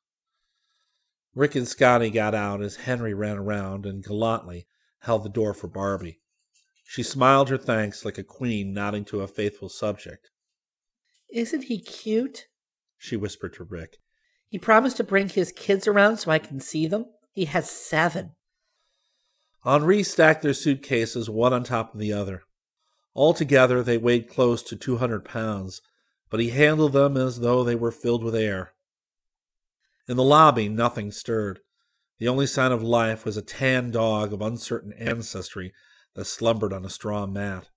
Rick 1.34 1.54
and 1.54 1.68
Scotty 1.68 2.10
got 2.10 2.34
out 2.34 2.62
as 2.62 2.76
Henri 2.76 3.14
ran 3.14 3.36
around 3.36 3.86
and 3.86 4.04
gallantly 4.04 4.66
held 5.00 5.24
the 5.24 5.28
door 5.28 5.54
for 5.54 5.68
Barbie. 5.68 6.20
She 6.84 7.02
smiled 7.02 7.48
her 7.48 7.58
thanks 7.58 8.04
like 8.04 8.18
a 8.18 8.24
queen 8.24 8.72
nodding 8.72 9.04
to 9.06 9.20
a 9.20 9.28
faithful 9.28 9.68
subject. 9.68 10.30
Isn't 11.32 11.64
he 11.64 11.80
cute? 11.80 12.46
She 12.96 13.16
whispered 13.16 13.54
to 13.54 13.64
Rick. 13.64 13.98
He 14.48 14.58
promised 14.58 14.96
to 14.96 15.04
bring 15.04 15.28
his 15.28 15.52
kids 15.52 15.86
around 15.86 16.16
so 16.16 16.30
I 16.30 16.38
can 16.38 16.60
see 16.60 16.86
them. 16.86 17.06
He 17.32 17.44
has 17.44 17.70
seven. 17.70 18.32
Henri 19.64 20.02
stacked 20.02 20.42
their 20.42 20.54
suitcases 20.54 21.28
one 21.28 21.52
on 21.52 21.64
top 21.64 21.92
of 21.92 22.00
the 22.00 22.12
other. 22.12 22.42
Altogether, 23.14 23.82
they 23.82 23.98
weighed 23.98 24.28
close 24.28 24.62
to 24.62 24.76
200 24.76 25.24
pounds, 25.24 25.82
but 26.30 26.40
he 26.40 26.50
handled 26.50 26.92
them 26.92 27.16
as 27.16 27.40
though 27.40 27.64
they 27.64 27.74
were 27.74 27.90
filled 27.90 28.22
with 28.22 28.34
air. 28.34 28.72
In 30.08 30.16
the 30.16 30.24
lobby, 30.24 30.68
nothing 30.68 31.10
stirred. 31.10 31.60
The 32.18 32.28
only 32.28 32.46
sign 32.46 32.72
of 32.72 32.82
life 32.82 33.24
was 33.24 33.36
a 33.36 33.42
tan 33.42 33.90
dog 33.90 34.32
of 34.32 34.42
uncertain 34.42 34.92
ancestry 34.94 35.72
that 36.14 36.24
slumbered 36.24 36.72
on 36.72 36.84
a 36.84 36.90
straw 36.90 37.26
mat. 37.26 37.68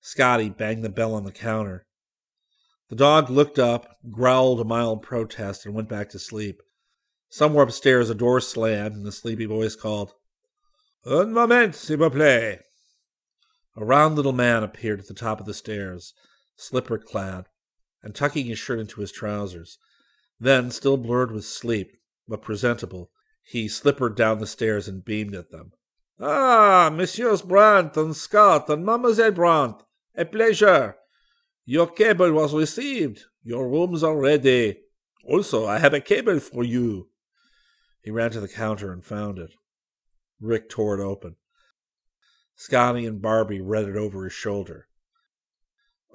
Scotty 0.00 0.48
banged 0.48 0.84
the 0.84 0.88
bell 0.88 1.14
on 1.14 1.24
the 1.24 1.32
counter. 1.32 1.86
The 2.88 2.96
dog 2.96 3.30
looked 3.30 3.58
up, 3.58 3.98
growled 4.10 4.60
a 4.60 4.64
mild 4.64 5.02
protest, 5.02 5.66
and 5.66 5.74
went 5.74 5.88
back 5.88 6.10
to 6.10 6.18
sleep. 6.18 6.62
Somewhere 7.28 7.64
upstairs, 7.64 8.08
a 8.08 8.14
door 8.14 8.40
slammed, 8.40 8.94
and 8.94 9.04
the 9.04 9.12
sleepy 9.12 9.46
voice 9.46 9.74
called, 9.74 10.12
Un 11.04 11.32
moment, 11.32 11.74
s'il 11.74 11.98
vous 11.98 12.10
plaît. 12.10 12.60
A 13.76 13.84
round 13.84 14.16
little 14.16 14.32
man 14.32 14.62
appeared 14.62 15.00
at 15.00 15.08
the 15.08 15.14
top 15.14 15.40
of 15.40 15.46
the 15.46 15.54
stairs, 15.54 16.14
slipper 16.56 16.98
clad, 16.98 17.46
and 18.02 18.14
tucking 18.14 18.46
his 18.46 18.58
shirt 18.58 18.78
into 18.78 19.00
his 19.00 19.12
trousers. 19.12 19.78
Then, 20.40 20.70
still 20.70 20.96
blurred 20.96 21.32
with 21.32 21.44
sleep, 21.44 21.96
but 22.28 22.42
presentable, 22.42 23.10
he 23.42 23.68
slippered 23.68 24.16
down 24.16 24.40
the 24.40 24.46
stairs 24.46 24.88
and 24.88 25.04
beamed 25.04 25.34
at 25.34 25.50
them. 25.50 25.72
Ah, 26.18 26.90
Messieurs 26.92 27.42
Brant 27.42 27.96
and 27.96 28.16
Scott 28.16 28.68
and 28.68 28.84
Mademoiselle 28.84 29.32
Brant, 29.32 29.82
a 30.16 30.24
pleasure. 30.24 30.96
Your 31.64 31.88
cable 31.88 32.32
was 32.32 32.54
received. 32.54 33.24
Your 33.42 33.68
rooms 33.68 34.02
are 34.02 34.16
ready. 34.16 34.78
Also, 35.24 35.66
I 35.66 35.78
have 35.78 35.94
a 35.94 36.00
cable 36.00 36.40
for 36.40 36.64
you. 36.64 37.08
He 38.02 38.10
ran 38.10 38.30
to 38.30 38.40
the 38.40 38.48
counter 38.48 38.92
and 38.92 39.04
found 39.04 39.38
it. 39.38 39.52
Rick 40.40 40.68
tore 40.68 40.98
it 40.98 41.04
open. 41.04 41.36
Scotty 42.54 43.04
and 43.04 43.20
Barbie 43.20 43.60
read 43.60 43.88
it 43.88 43.96
over 43.96 44.24
his 44.24 44.32
shoulder. 44.32 44.86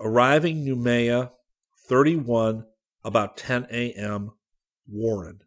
Arriving 0.04 0.66
Noumea, 0.66 1.32
31, 1.88 2.66
about 3.04 3.38
10 3.38 3.68
a.m., 3.70 4.32
Warren. 4.88 5.42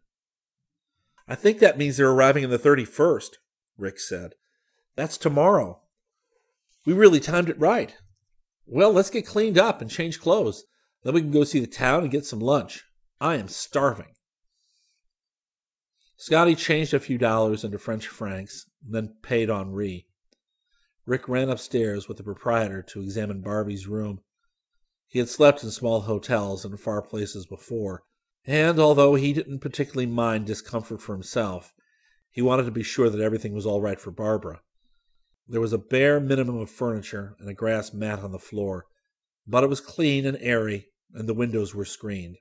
I 1.27 1.35
think 1.35 1.59
that 1.59 1.77
means 1.77 1.97
they're 1.97 2.09
arriving 2.09 2.43
in 2.43 2.49
the 2.49 2.57
31st, 2.59 3.31
Rick 3.77 3.99
said. 3.99 4.35
That's 4.95 5.17
tomorrow. 5.17 5.81
We 6.85 6.93
really 6.93 7.19
timed 7.19 7.49
it 7.49 7.59
right. 7.59 7.95
Well, 8.65 8.93
let's 8.93 9.09
get 9.09 9.27
cleaned 9.27 9.57
up 9.57 9.81
and 9.81 9.89
change 9.89 10.21
clothes. 10.21 10.63
Then 11.03 11.13
we 11.13 11.21
can 11.21 11.31
go 11.31 11.43
see 11.43 11.59
the 11.59 11.67
town 11.67 12.03
and 12.03 12.11
get 12.11 12.25
some 12.25 12.39
lunch. 12.39 12.85
I 13.19 13.35
am 13.35 13.47
starving. 13.47 14.13
Scotty 16.15 16.55
changed 16.55 16.93
a 16.93 16.99
few 16.99 17.17
dollars 17.17 17.63
into 17.63 17.77
French 17.77 18.07
francs, 18.07 18.65
and 18.85 18.95
then 18.95 19.15
paid 19.21 19.49
Henri. 19.49 20.07
Rick 21.05 21.27
ran 21.27 21.49
upstairs 21.49 22.07
with 22.07 22.17
the 22.17 22.23
proprietor 22.23 22.81
to 22.81 23.01
examine 23.01 23.41
Barbie's 23.41 23.85
room. 23.85 24.21
He 25.15 25.19
had 25.19 25.29
slept 25.29 25.63
in 25.63 25.71
small 25.71 26.01
hotels 26.01 26.65
in 26.65 26.75
far 26.75 27.01
places 27.01 27.45
before, 27.45 28.03
and 28.45 28.77
although 28.77 29.15
he 29.15 29.31
didn't 29.31 29.59
particularly 29.59 30.07
mind 30.07 30.45
discomfort 30.45 31.01
for 31.01 31.13
himself, 31.13 31.73
he 32.29 32.41
wanted 32.41 32.65
to 32.65 32.71
be 32.71 32.83
sure 32.83 33.09
that 33.09 33.21
everything 33.21 33.53
was 33.53 33.65
all 33.65 33.79
right 33.79 33.97
for 33.97 34.11
Barbara. 34.11 34.59
There 35.47 35.61
was 35.61 35.71
a 35.71 35.77
bare 35.77 36.19
minimum 36.19 36.57
of 36.57 36.69
furniture 36.69 37.37
and 37.39 37.47
a 37.47 37.53
grass 37.53 37.93
mat 37.93 38.19
on 38.19 38.33
the 38.33 38.39
floor, 38.39 38.87
but 39.47 39.63
it 39.63 39.69
was 39.69 39.79
clean 39.79 40.25
and 40.25 40.37
airy, 40.41 40.89
and 41.13 41.29
the 41.29 41.33
windows 41.33 41.73
were 41.73 41.85
screened. 41.85 42.35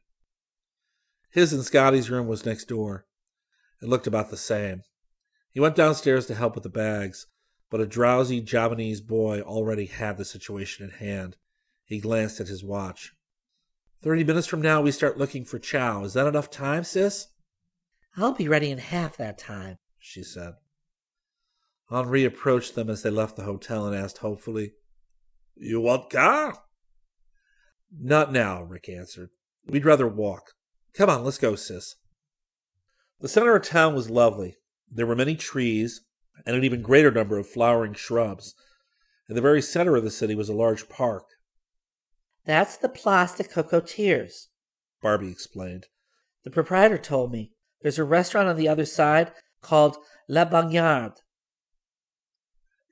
His 1.31 1.53
and 1.53 1.63
Scotty's 1.63 2.11
room 2.11 2.27
was 2.27 2.45
next 2.45 2.65
door. 2.65 3.07
It 3.81 3.89
looked 3.89 4.09
about 4.09 4.31
the 4.31 4.37
same. 4.37 4.83
He 5.53 5.61
went 5.61 5.77
downstairs 5.77 6.27
to 6.27 6.35
help 6.35 6.57
with 6.57 6.65
the 6.65 6.71
bags, 6.71 7.29
but 7.71 7.81
a 7.81 7.87
drowsy 7.87 8.41
Javanese 8.41 9.01
boy 9.01 9.43
already 9.43 9.87
had 9.87 10.19
the 10.19 10.25
situation 10.25 10.85
at 10.85 10.99
hand. 10.99 11.37
He 11.85 12.01
glanced 12.01 12.41
at 12.41 12.49
his 12.49 12.65
watch. 12.65 13.13
Thirty 14.03 14.25
minutes 14.25 14.47
from 14.47 14.63
now, 14.63 14.83
we 14.83 14.91
start 14.91 15.19
looking 15.19 15.45
for 15.45 15.59
Chow. 15.59 16.05
Is 16.05 16.15
that 16.15 16.27
enough 16.27 16.51
time, 16.51 16.85
sis? 16.85 17.29
I'll 18.17 18.33
be 18.33 18.49
ready 18.49 18.71
in 18.71 18.79
half 18.79 19.17
that 19.17 19.39
time, 19.39 19.79
she 19.99 20.23
said. 20.23 20.55
Henri 21.91 22.25
approached 22.25 22.75
them 22.75 22.89
as 22.89 23.03
they 23.03 23.11
left 23.11 23.37
the 23.37 23.45
hotel 23.45 23.87
and 23.87 23.97
asked 23.97 24.19
hopefully, 24.19 24.73
You 25.57 25.81
want 25.81 26.11
car? 26.11 26.59
Not 27.97 28.33
now, 28.33 28.63
Rick 28.63 28.89
answered. 28.89 29.31
We'd 29.67 29.85
rather 29.85 30.09
walk. 30.09 30.53
Come 30.95 31.11
on, 31.11 31.25
let's 31.25 31.39
go, 31.39 31.55
sis. 31.55 31.97
The 33.21 33.29
center 33.29 33.55
of 33.55 33.63
town 33.63 33.95
was 33.95 34.11
lovely. 34.11 34.57
There 34.91 35.07
were 35.07 35.17
many 35.17 35.37
trees 35.37 36.03
and 36.47 36.57
an 36.57 36.65
even 36.65 36.83
greater 36.83 37.11
number 37.11 37.39
of 37.39 37.49
flowering 37.49 37.95
shrubs. 37.95 38.55
In 39.29 39.35
the 39.35 39.41
very 39.41 39.63
center 39.63 39.97
of 39.97 40.05
the 40.05 40.11
city 40.11 40.35
was 40.35 40.49
a 40.49 40.55
large 40.55 40.89
park. 40.89 41.25
That's 42.47 42.77
the 42.77 42.89
Place 42.91 43.35
des 43.35 43.45
Cocotiers, 43.45 44.49
Barbie 45.01 45.31
explained. 45.31 45.87
The 46.45 46.51
proprietor 46.51 46.99
told 46.99 47.33
me. 47.33 47.53
There's 47.81 47.99
a 47.99 48.05
restaurant 48.05 48.49
on 48.49 48.57
the 48.57 48.69
other 48.69 48.85
side 48.85 49.33
called 49.61 49.97
La 50.29 50.45
Bagnarde. 50.45 51.21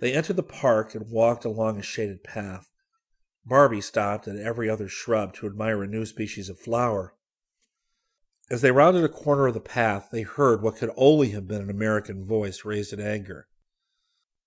They 0.01 0.12
entered 0.12 0.37
the 0.37 0.43
park 0.43 0.95
and 0.95 1.11
walked 1.11 1.45
along 1.45 1.79
a 1.79 1.83
shaded 1.83 2.25
path. 2.25 2.71
Barbie 3.45 3.81
stopped 3.81 4.27
at 4.27 4.37
every 4.37 4.69
other 4.69 4.88
shrub 4.88 5.35
to 5.35 5.47
admire 5.47 5.83
a 5.83 5.87
new 5.87 6.07
species 6.07 6.49
of 6.49 6.59
flower. 6.59 7.15
As 8.51 8.62
they 8.62 8.71
rounded 8.71 9.05
a 9.05 9.09
corner 9.09 9.47
of 9.47 9.55
the 9.55 9.61
path, 9.61 10.09
they 10.12 10.23
heard 10.23 10.62
what 10.62 10.77
could 10.77 10.91
only 10.97 11.31
have 11.31 11.49
been 11.49 11.62
an 11.62 11.71
American 11.71 12.25
voice 12.25 12.65
raised 12.65 12.93
in 12.93 13.01
anger. 13.01 13.49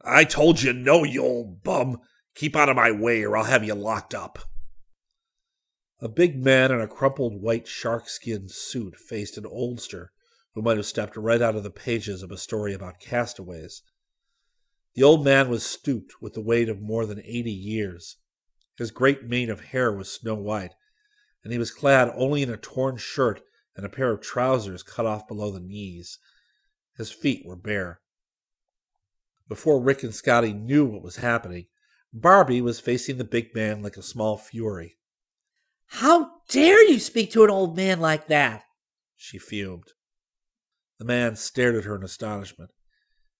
I 0.04 0.24
told 0.24 0.62
you 0.62 0.74
no, 0.74 1.04
you 1.04 1.24
old 1.24 1.64
bum. 1.64 2.00
Keep 2.36 2.56
out 2.56 2.70
of 2.70 2.76
my 2.76 2.92
way 2.92 3.24
or 3.24 3.38
I'll 3.38 3.46
have 3.46 3.64
you 3.64 3.74
locked 3.74 4.14
up. 4.14 4.40
A 6.02 6.10
big 6.10 6.44
man 6.44 6.72
in 6.72 6.82
a 6.82 6.88
crumpled 6.88 7.42
white 7.42 7.68
shark-skin 7.68 8.50
suit 8.50 8.98
faced 8.98 9.38
an 9.38 9.46
oldster 9.46 10.08
who 10.54 10.62
might 10.62 10.78
have 10.78 10.86
stepped 10.86 11.16
right 11.16 11.42
out 11.42 11.56
of 11.56 11.64
the 11.64 11.70
pages 11.70 12.22
of 12.22 12.32
a 12.32 12.38
story 12.38 12.74
about 12.74 13.00
castaways. 13.00 13.82
The 14.94 15.04
old 15.04 15.24
man 15.24 15.50
was 15.50 15.66
stooped 15.66 16.22
with 16.22 16.34
the 16.34 16.42
weight 16.42 16.70
of 16.70 16.82
more 16.82 17.06
than 17.06 17.20
eighty 17.20 17.52
years. 17.52 18.18
His 18.78 18.92
great 18.92 19.24
mane 19.24 19.50
of 19.50 19.66
hair 19.66 19.94
was 19.94 20.12
snow 20.12 20.36
white, 20.36 20.74
and 21.44 21.54
he 21.54 21.60
was 21.60 21.72
clad 21.72 22.12
only 22.16 22.42
in 22.42 22.50
a 22.50 22.58
torn 22.58 22.98
shirt 22.98 23.42
and 23.76 23.86
a 23.86 23.90
pair 23.90 24.12
of 24.12 24.22
trousers 24.22 24.84
cut 24.84 25.06
off 25.06 25.28
below 25.28 25.52
the 25.52 25.60
knees. 25.60 26.20
His 26.98 27.12
feet 27.12 27.46
were 27.46 27.56
bare. 27.56 28.02
Before 29.48 29.82
Rick 29.82 30.04
and 30.04 30.16
Scotty 30.16 30.54
knew 30.54 30.86
what 30.86 31.04
was 31.04 31.18
happening, 31.18 31.68
Barbie 32.14 32.62
was 32.62 32.80
facing 32.80 33.18
the 33.18 33.24
big 33.24 33.54
man 33.54 33.82
like 33.82 33.98
a 33.98 34.02
small 34.02 34.38
fury. 34.38 34.98
How 35.88 36.32
dare 36.50 36.88
you 36.90 37.00
speak 37.00 37.32
to 37.32 37.44
an 37.44 37.50
old 37.50 37.76
man 37.76 38.00
like 38.00 38.28
that? 38.28 38.64
She 39.16 39.38
fumed. 39.38 39.94
The 41.00 41.06
man 41.06 41.36
stared 41.36 41.76
at 41.76 41.84
her 41.84 41.96
in 41.96 42.04
astonishment. 42.04 42.72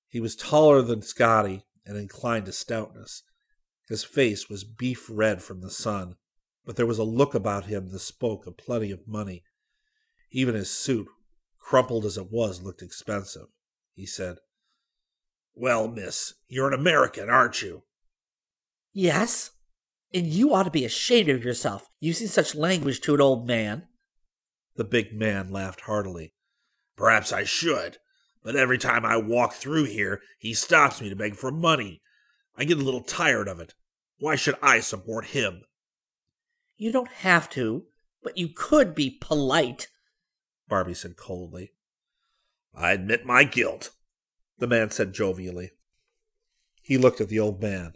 He 0.08 0.20
was 0.20 0.36
taller 0.36 0.82
than 0.82 1.02
Scotty 1.02 1.66
and 1.86 1.98
inclined 1.98 2.46
to 2.46 2.52
stoutness. 2.52 3.24
His 3.88 4.04
face 4.04 4.50
was 4.50 4.64
beef 4.64 5.08
red 5.10 5.44
from 5.44 5.62
the 5.62 5.70
sun, 5.70 6.16
but 6.66 6.76
there 6.76 6.86
was 6.86 6.98
a 6.98 7.04
look 7.04 7.36
about 7.36 7.66
him 7.66 7.92
that 7.92 8.00
spoke 8.00 8.48
of 8.48 8.58
plenty 8.58 8.92
of 8.92 9.08
money. 9.08 9.44
Even 10.32 10.56
his 10.56 10.72
suit, 10.72 11.08
crumpled 11.60 12.06
as 12.06 12.18
it 12.18 12.32
was, 12.32 12.62
looked 12.62 12.82
expensive. 12.82 13.48
He 13.94 14.06
said, 14.06 14.38
Well, 15.54 15.88
miss, 15.88 16.34
you're 16.48 16.68
an 16.68 16.80
American, 16.80 17.30
aren't 17.30 17.62
you? 17.62 17.84
Yes, 18.92 19.52
and 20.14 20.28
you 20.28 20.54
ought 20.54 20.64
to 20.64 20.72
be 20.72 20.86
ashamed 20.86 21.30
of 21.30 21.44
yourself, 21.44 21.90
using 22.00 22.28
such 22.28 22.56
language 22.56 23.02
to 23.02 23.14
an 23.14 23.22
old 23.22 23.48
man. 23.48 23.88
The 24.76 24.84
big 24.84 25.14
man 25.14 25.52
laughed 25.52 25.82
heartily. 25.82 26.34
Perhaps 26.96 27.34
I 27.34 27.44
should, 27.44 27.98
but 28.44 28.56
every 28.56 28.78
time 28.78 29.06
I 29.06 29.18
walk 29.18 29.54
through 29.54 29.86
here, 29.86 30.22
he 30.40 30.54
stops 30.54 31.02
me 31.02 31.10
to 31.10 31.16
beg 31.16 31.36
for 31.36 31.52
money. 31.52 32.02
I 32.58 32.64
get 32.64 32.78
a 32.78 32.84
little 32.84 33.04
tired 33.04 33.48
of 33.48 33.60
it. 33.60 33.74
Why 34.18 34.36
should 34.36 34.56
I 34.62 34.80
support 34.80 35.26
him? 35.28 35.64
You 36.78 36.92
don't 36.92 37.12
have 37.12 37.50
to, 37.52 37.86
but 38.24 38.38
you 38.38 38.50
could 38.50 38.96
be 38.96 39.18
polite, 39.20 39.88
Barbie 40.68 40.94
said 40.94 41.18
coldly. 41.18 41.72
I 42.74 42.92
admit 42.92 43.26
my 43.26 43.44
guilt, 43.44 43.92
the 44.58 44.68
man 44.68 44.90
said 44.92 45.14
jovially. 45.14 45.72
He 46.82 46.98
looked 46.98 47.22
at 47.22 47.30
the 47.30 47.40
old 47.40 47.62
man. 47.62 47.94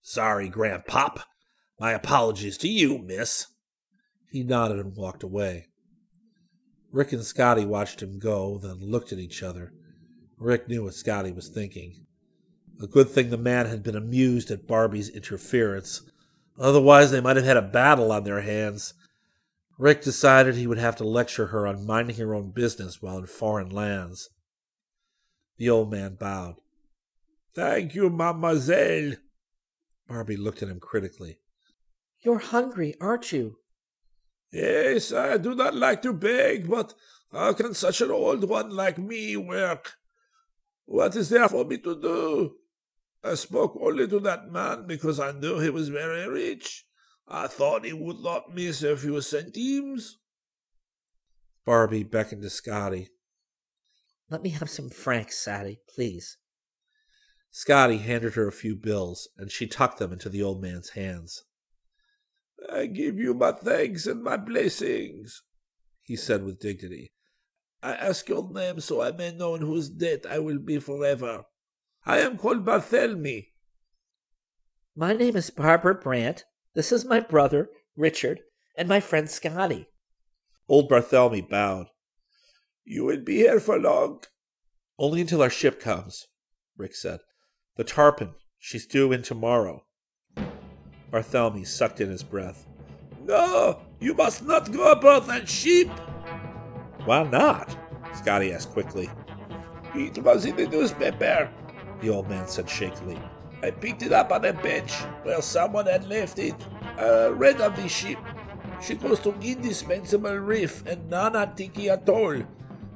Sorry, 0.00 0.48
Grandpop. 0.48 1.22
My 1.78 1.92
apologies 1.92 2.56
to 2.58 2.68
you, 2.68 2.98
miss. 2.98 3.46
He 4.30 4.42
nodded 4.42 4.78
and 4.78 4.96
walked 4.96 5.22
away. 5.22 5.66
Rick 6.90 7.12
and 7.12 7.24
Scotty 7.24 7.64
watched 7.64 8.02
him 8.02 8.18
go, 8.18 8.58
then 8.58 8.78
looked 8.80 9.12
at 9.12 9.18
each 9.18 9.42
other. 9.42 9.72
Rick 10.38 10.68
knew 10.68 10.84
what 10.84 10.94
Scotty 10.94 11.32
was 11.32 11.48
thinking. 11.48 12.06
A 12.82 12.86
good 12.86 13.08
thing 13.08 13.30
the 13.30 13.38
man 13.38 13.66
had 13.66 13.82
been 13.82 13.96
amused 13.96 14.50
at 14.50 14.66
Barbie's 14.66 15.08
interference. 15.08 16.02
Otherwise, 16.58 17.10
they 17.10 17.20
might 17.20 17.36
have 17.36 17.44
had 17.44 17.56
a 17.56 17.62
battle 17.62 18.12
on 18.12 18.24
their 18.24 18.40
hands. 18.40 18.94
Rick 19.78 20.02
decided 20.02 20.54
he 20.54 20.66
would 20.66 20.78
have 20.78 20.96
to 20.96 21.04
lecture 21.04 21.46
her 21.46 21.66
on 21.66 21.86
minding 21.86 22.16
her 22.16 22.34
own 22.34 22.50
business 22.50 23.00
while 23.00 23.18
in 23.18 23.26
foreign 23.26 23.70
lands. 23.70 24.28
The 25.56 25.70
old 25.70 25.90
man 25.90 26.16
bowed. 26.16 26.56
Thank 27.54 27.94
you, 27.94 28.10
mademoiselle. 28.10 29.12
Barbie 30.08 30.36
looked 30.36 30.62
at 30.62 30.68
him 30.68 30.80
critically. 30.80 31.38
You're 32.22 32.38
hungry, 32.38 32.94
aren't 33.00 33.32
you? 33.32 33.58
Yes, 34.52 35.12
I 35.12 35.38
do 35.38 35.54
not 35.54 35.74
like 35.74 36.02
to 36.02 36.12
beg, 36.12 36.68
but 36.68 36.94
how 37.32 37.52
can 37.54 37.74
such 37.74 38.00
an 38.00 38.10
old 38.10 38.48
one 38.48 38.70
like 38.70 38.98
me 38.98 39.36
work? 39.36 39.94
What 40.84 41.16
is 41.16 41.30
there 41.30 41.48
for 41.48 41.64
me 41.64 41.78
to 41.78 42.00
do? 42.00 42.56
I 43.24 43.34
spoke 43.34 43.78
only 43.80 44.06
to 44.08 44.20
that 44.20 44.50
man 44.50 44.86
because 44.86 45.18
I 45.18 45.32
knew 45.32 45.58
he 45.58 45.70
was 45.70 45.88
very 45.88 46.28
rich. 46.28 46.84
I 47.26 47.46
thought 47.46 47.84
he 47.84 47.92
would 47.92 48.20
not 48.20 48.54
miss 48.54 48.82
a 48.82 48.96
few 48.96 49.20
centimes. 49.20 50.18
Barby 51.64 52.02
beckoned 52.02 52.42
to 52.42 52.50
Scotty. 52.50 53.08
Let 54.28 54.42
me 54.42 54.50
have 54.50 54.68
some 54.68 54.90
francs, 54.90 55.38
Sadie, 55.38 55.80
please. 55.94 56.36
Scotty 57.50 57.98
handed 57.98 58.34
her 58.34 58.48
a 58.48 58.52
few 58.52 58.74
bills, 58.74 59.28
and 59.38 59.50
she 59.50 59.66
tucked 59.66 59.98
them 59.98 60.12
into 60.12 60.28
the 60.28 60.42
old 60.42 60.60
man's 60.60 60.90
hands. 60.90 61.44
I 62.70 62.86
give 62.86 63.18
you 63.18 63.34
my 63.34 63.52
thanks 63.52 64.06
and 64.06 64.22
my 64.22 64.36
blessings, 64.36 65.42
he 66.02 66.16
said 66.16 66.44
with 66.44 66.60
dignity. 66.60 67.12
I 67.82 67.92
ask 67.92 68.28
your 68.28 68.48
name 68.52 68.80
so 68.80 69.00
I 69.00 69.10
may 69.10 69.32
know 69.32 69.54
in 69.54 69.62
whose 69.62 69.88
debt 69.88 70.24
I 70.28 70.38
will 70.38 70.58
be 70.58 70.78
forever. 70.78 71.44
I 72.04 72.18
am 72.20 72.38
called 72.38 72.64
Barthélemy. 72.64 73.48
My 74.94 75.14
name 75.14 75.36
is 75.36 75.50
Barbara 75.50 75.94
Brant. 75.94 76.44
This 76.74 76.92
is 76.92 77.04
my 77.04 77.20
brother, 77.20 77.70
Richard, 77.96 78.40
and 78.76 78.88
my 78.88 79.00
friend 79.00 79.28
Scotty. 79.28 79.88
Old 80.68 80.90
Barthélemy 80.90 81.48
bowed. 81.48 81.86
You 82.84 83.04
will 83.04 83.20
be 83.20 83.36
here 83.36 83.60
for 83.60 83.78
long? 83.78 84.22
Only 84.98 85.22
until 85.22 85.42
our 85.42 85.50
ship 85.50 85.80
comes, 85.80 86.26
Rick 86.76 86.94
said. 86.94 87.20
The 87.76 87.84
tarpon, 87.84 88.34
she's 88.58 88.86
due 88.86 89.12
in 89.12 89.22
tomorrow. 89.22 89.84
Barthélemy 91.12 91.66
sucked 91.66 92.00
in 92.00 92.08
his 92.08 92.22
breath. 92.22 92.66
No, 93.24 93.80
you 94.00 94.14
must 94.14 94.44
not 94.44 94.72
go 94.72 94.90
aboard 94.90 95.26
that 95.26 95.48
sheep. 95.48 95.90
Why 97.04 97.22
not? 97.24 97.76
Scotty 98.14 98.52
asked 98.52 98.70
quickly. 98.70 99.10
It 99.94 100.18
was 100.18 100.46
in 100.46 100.56
the 100.56 100.66
newspaper, 100.66 101.50
the 102.00 102.08
old 102.08 102.30
man 102.30 102.48
said 102.48 102.68
shakily. 102.68 103.20
I 103.62 103.70
picked 103.70 104.02
it 104.02 104.12
up 104.12 104.32
on 104.32 104.44
a 104.44 104.52
bench 104.52 104.92
where 105.22 105.42
someone 105.42 105.86
had 105.86 106.08
left 106.08 106.38
it. 106.38 106.56
I 106.96 107.26
read 107.26 107.60
of 107.60 107.76
the 107.76 107.88
ship. 107.88 108.18
She 108.80 108.94
goes 108.94 109.20
to 109.20 109.34
indispensable 109.40 110.36
reef 110.36 110.84
and 110.86 111.08
Nana 111.10 111.52
Tiki 111.54 111.88
Atoll. 111.88 112.42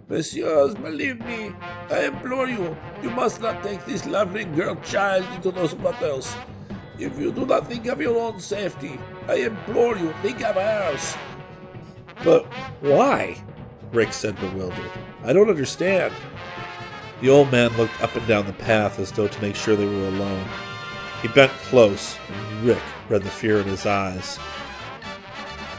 Messieurs, 0.09 0.75
believe 0.75 1.21
me, 1.21 1.53
I 1.91 2.07
implore 2.07 2.49
you, 2.49 2.77
you 3.03 3.11
must 3.11 3.41
not 3.41 3.63
take 3.63 3.85
this 3.87 4.07
lovely 4.07 4.45
girl 4.45 4.77
child 4.77 5.25
into 5.35 5.51
those 5.51 5.75
waters. 5.75 6.35
If 6.99 7.19
you 7.19 7.31
do 7.31 7.45
not 7.45 7.67
think 7.67 7.87
of 7.87 8.01
your 8.01 8.19
own 8.19 8.41
safety, 8.41 8.99
I 9.29 9.35
implore 9.35 9.97
you, 9.99 10.15
think 10.23 10.43
of 10.43 10.57
ours. 10.57 11.15
But 12.25 12.47
why? 12.81 13.43
Rick 13.93 14.13
said, 14.13 14.39
bewildered. 14.41 14.91
I 15.23 15.33
don't 15.33 15.51
understand. 15.51 16.15
The 17.21 17.29
old 17.29 17.53
man 17.53 17.77
looked 17.77 18.03
up 18.03 18.15
and 18.15 18.27
down 18.27 18.47
the 18.47 18.53
path 18.55 18.99
as 18.99 19.13
though 19.13 19.29
to 19.29 19.43
make 19.43 19.57
sure 19.57 19.77
they 19.77 19.87
were 19.87 20.09
alone. 20.09 20.47
He 21.21 21.29
bent 21.29 21.53
close, 21.69 22.17
and 22.29 22.67
Rick 22.67 22.83
read 23.09 23.23
the 23.23 23.31
fear 23.31 23.59
in 23.59 23.67
his 23.67 23.87
eyes. 23.87 24.39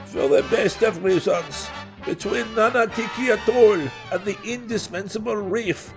For 0.06 0.28
the 0.28 0.44
best 0.50 0.84
of 0.84 1.04
reasons, 1.04 1.70
between 2.06 2.46
Nanatiki 2.56 3.34
Atoll 3.34 3.90
and 4.12 4.26
the 4.26 4.38
indispensable 4.44 5.36
reef, 5.36 5.94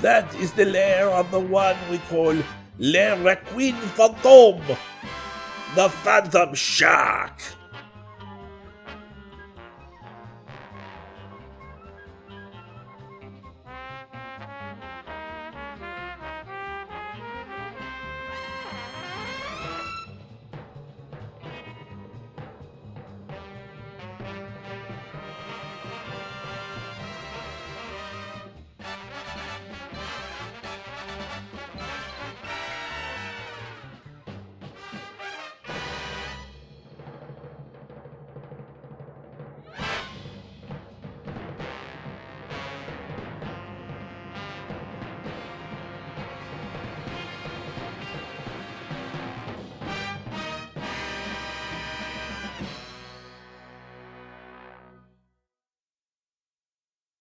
that 0.00 0.32
is 0.36 0.52
the 0.52 0.64
lair 0.64 1.08
of 1.08 1.30
the 1.30 1.40
one 1.40 1.76
we 1.90 1.98
call 2.10 2.36
Le 2.80 3.14
Requin 3.24 3.74
Fantôme, 3.96 4.76
the 5.74 5.88
Phantom 5.88 6.54
Shark. 6.54 7.57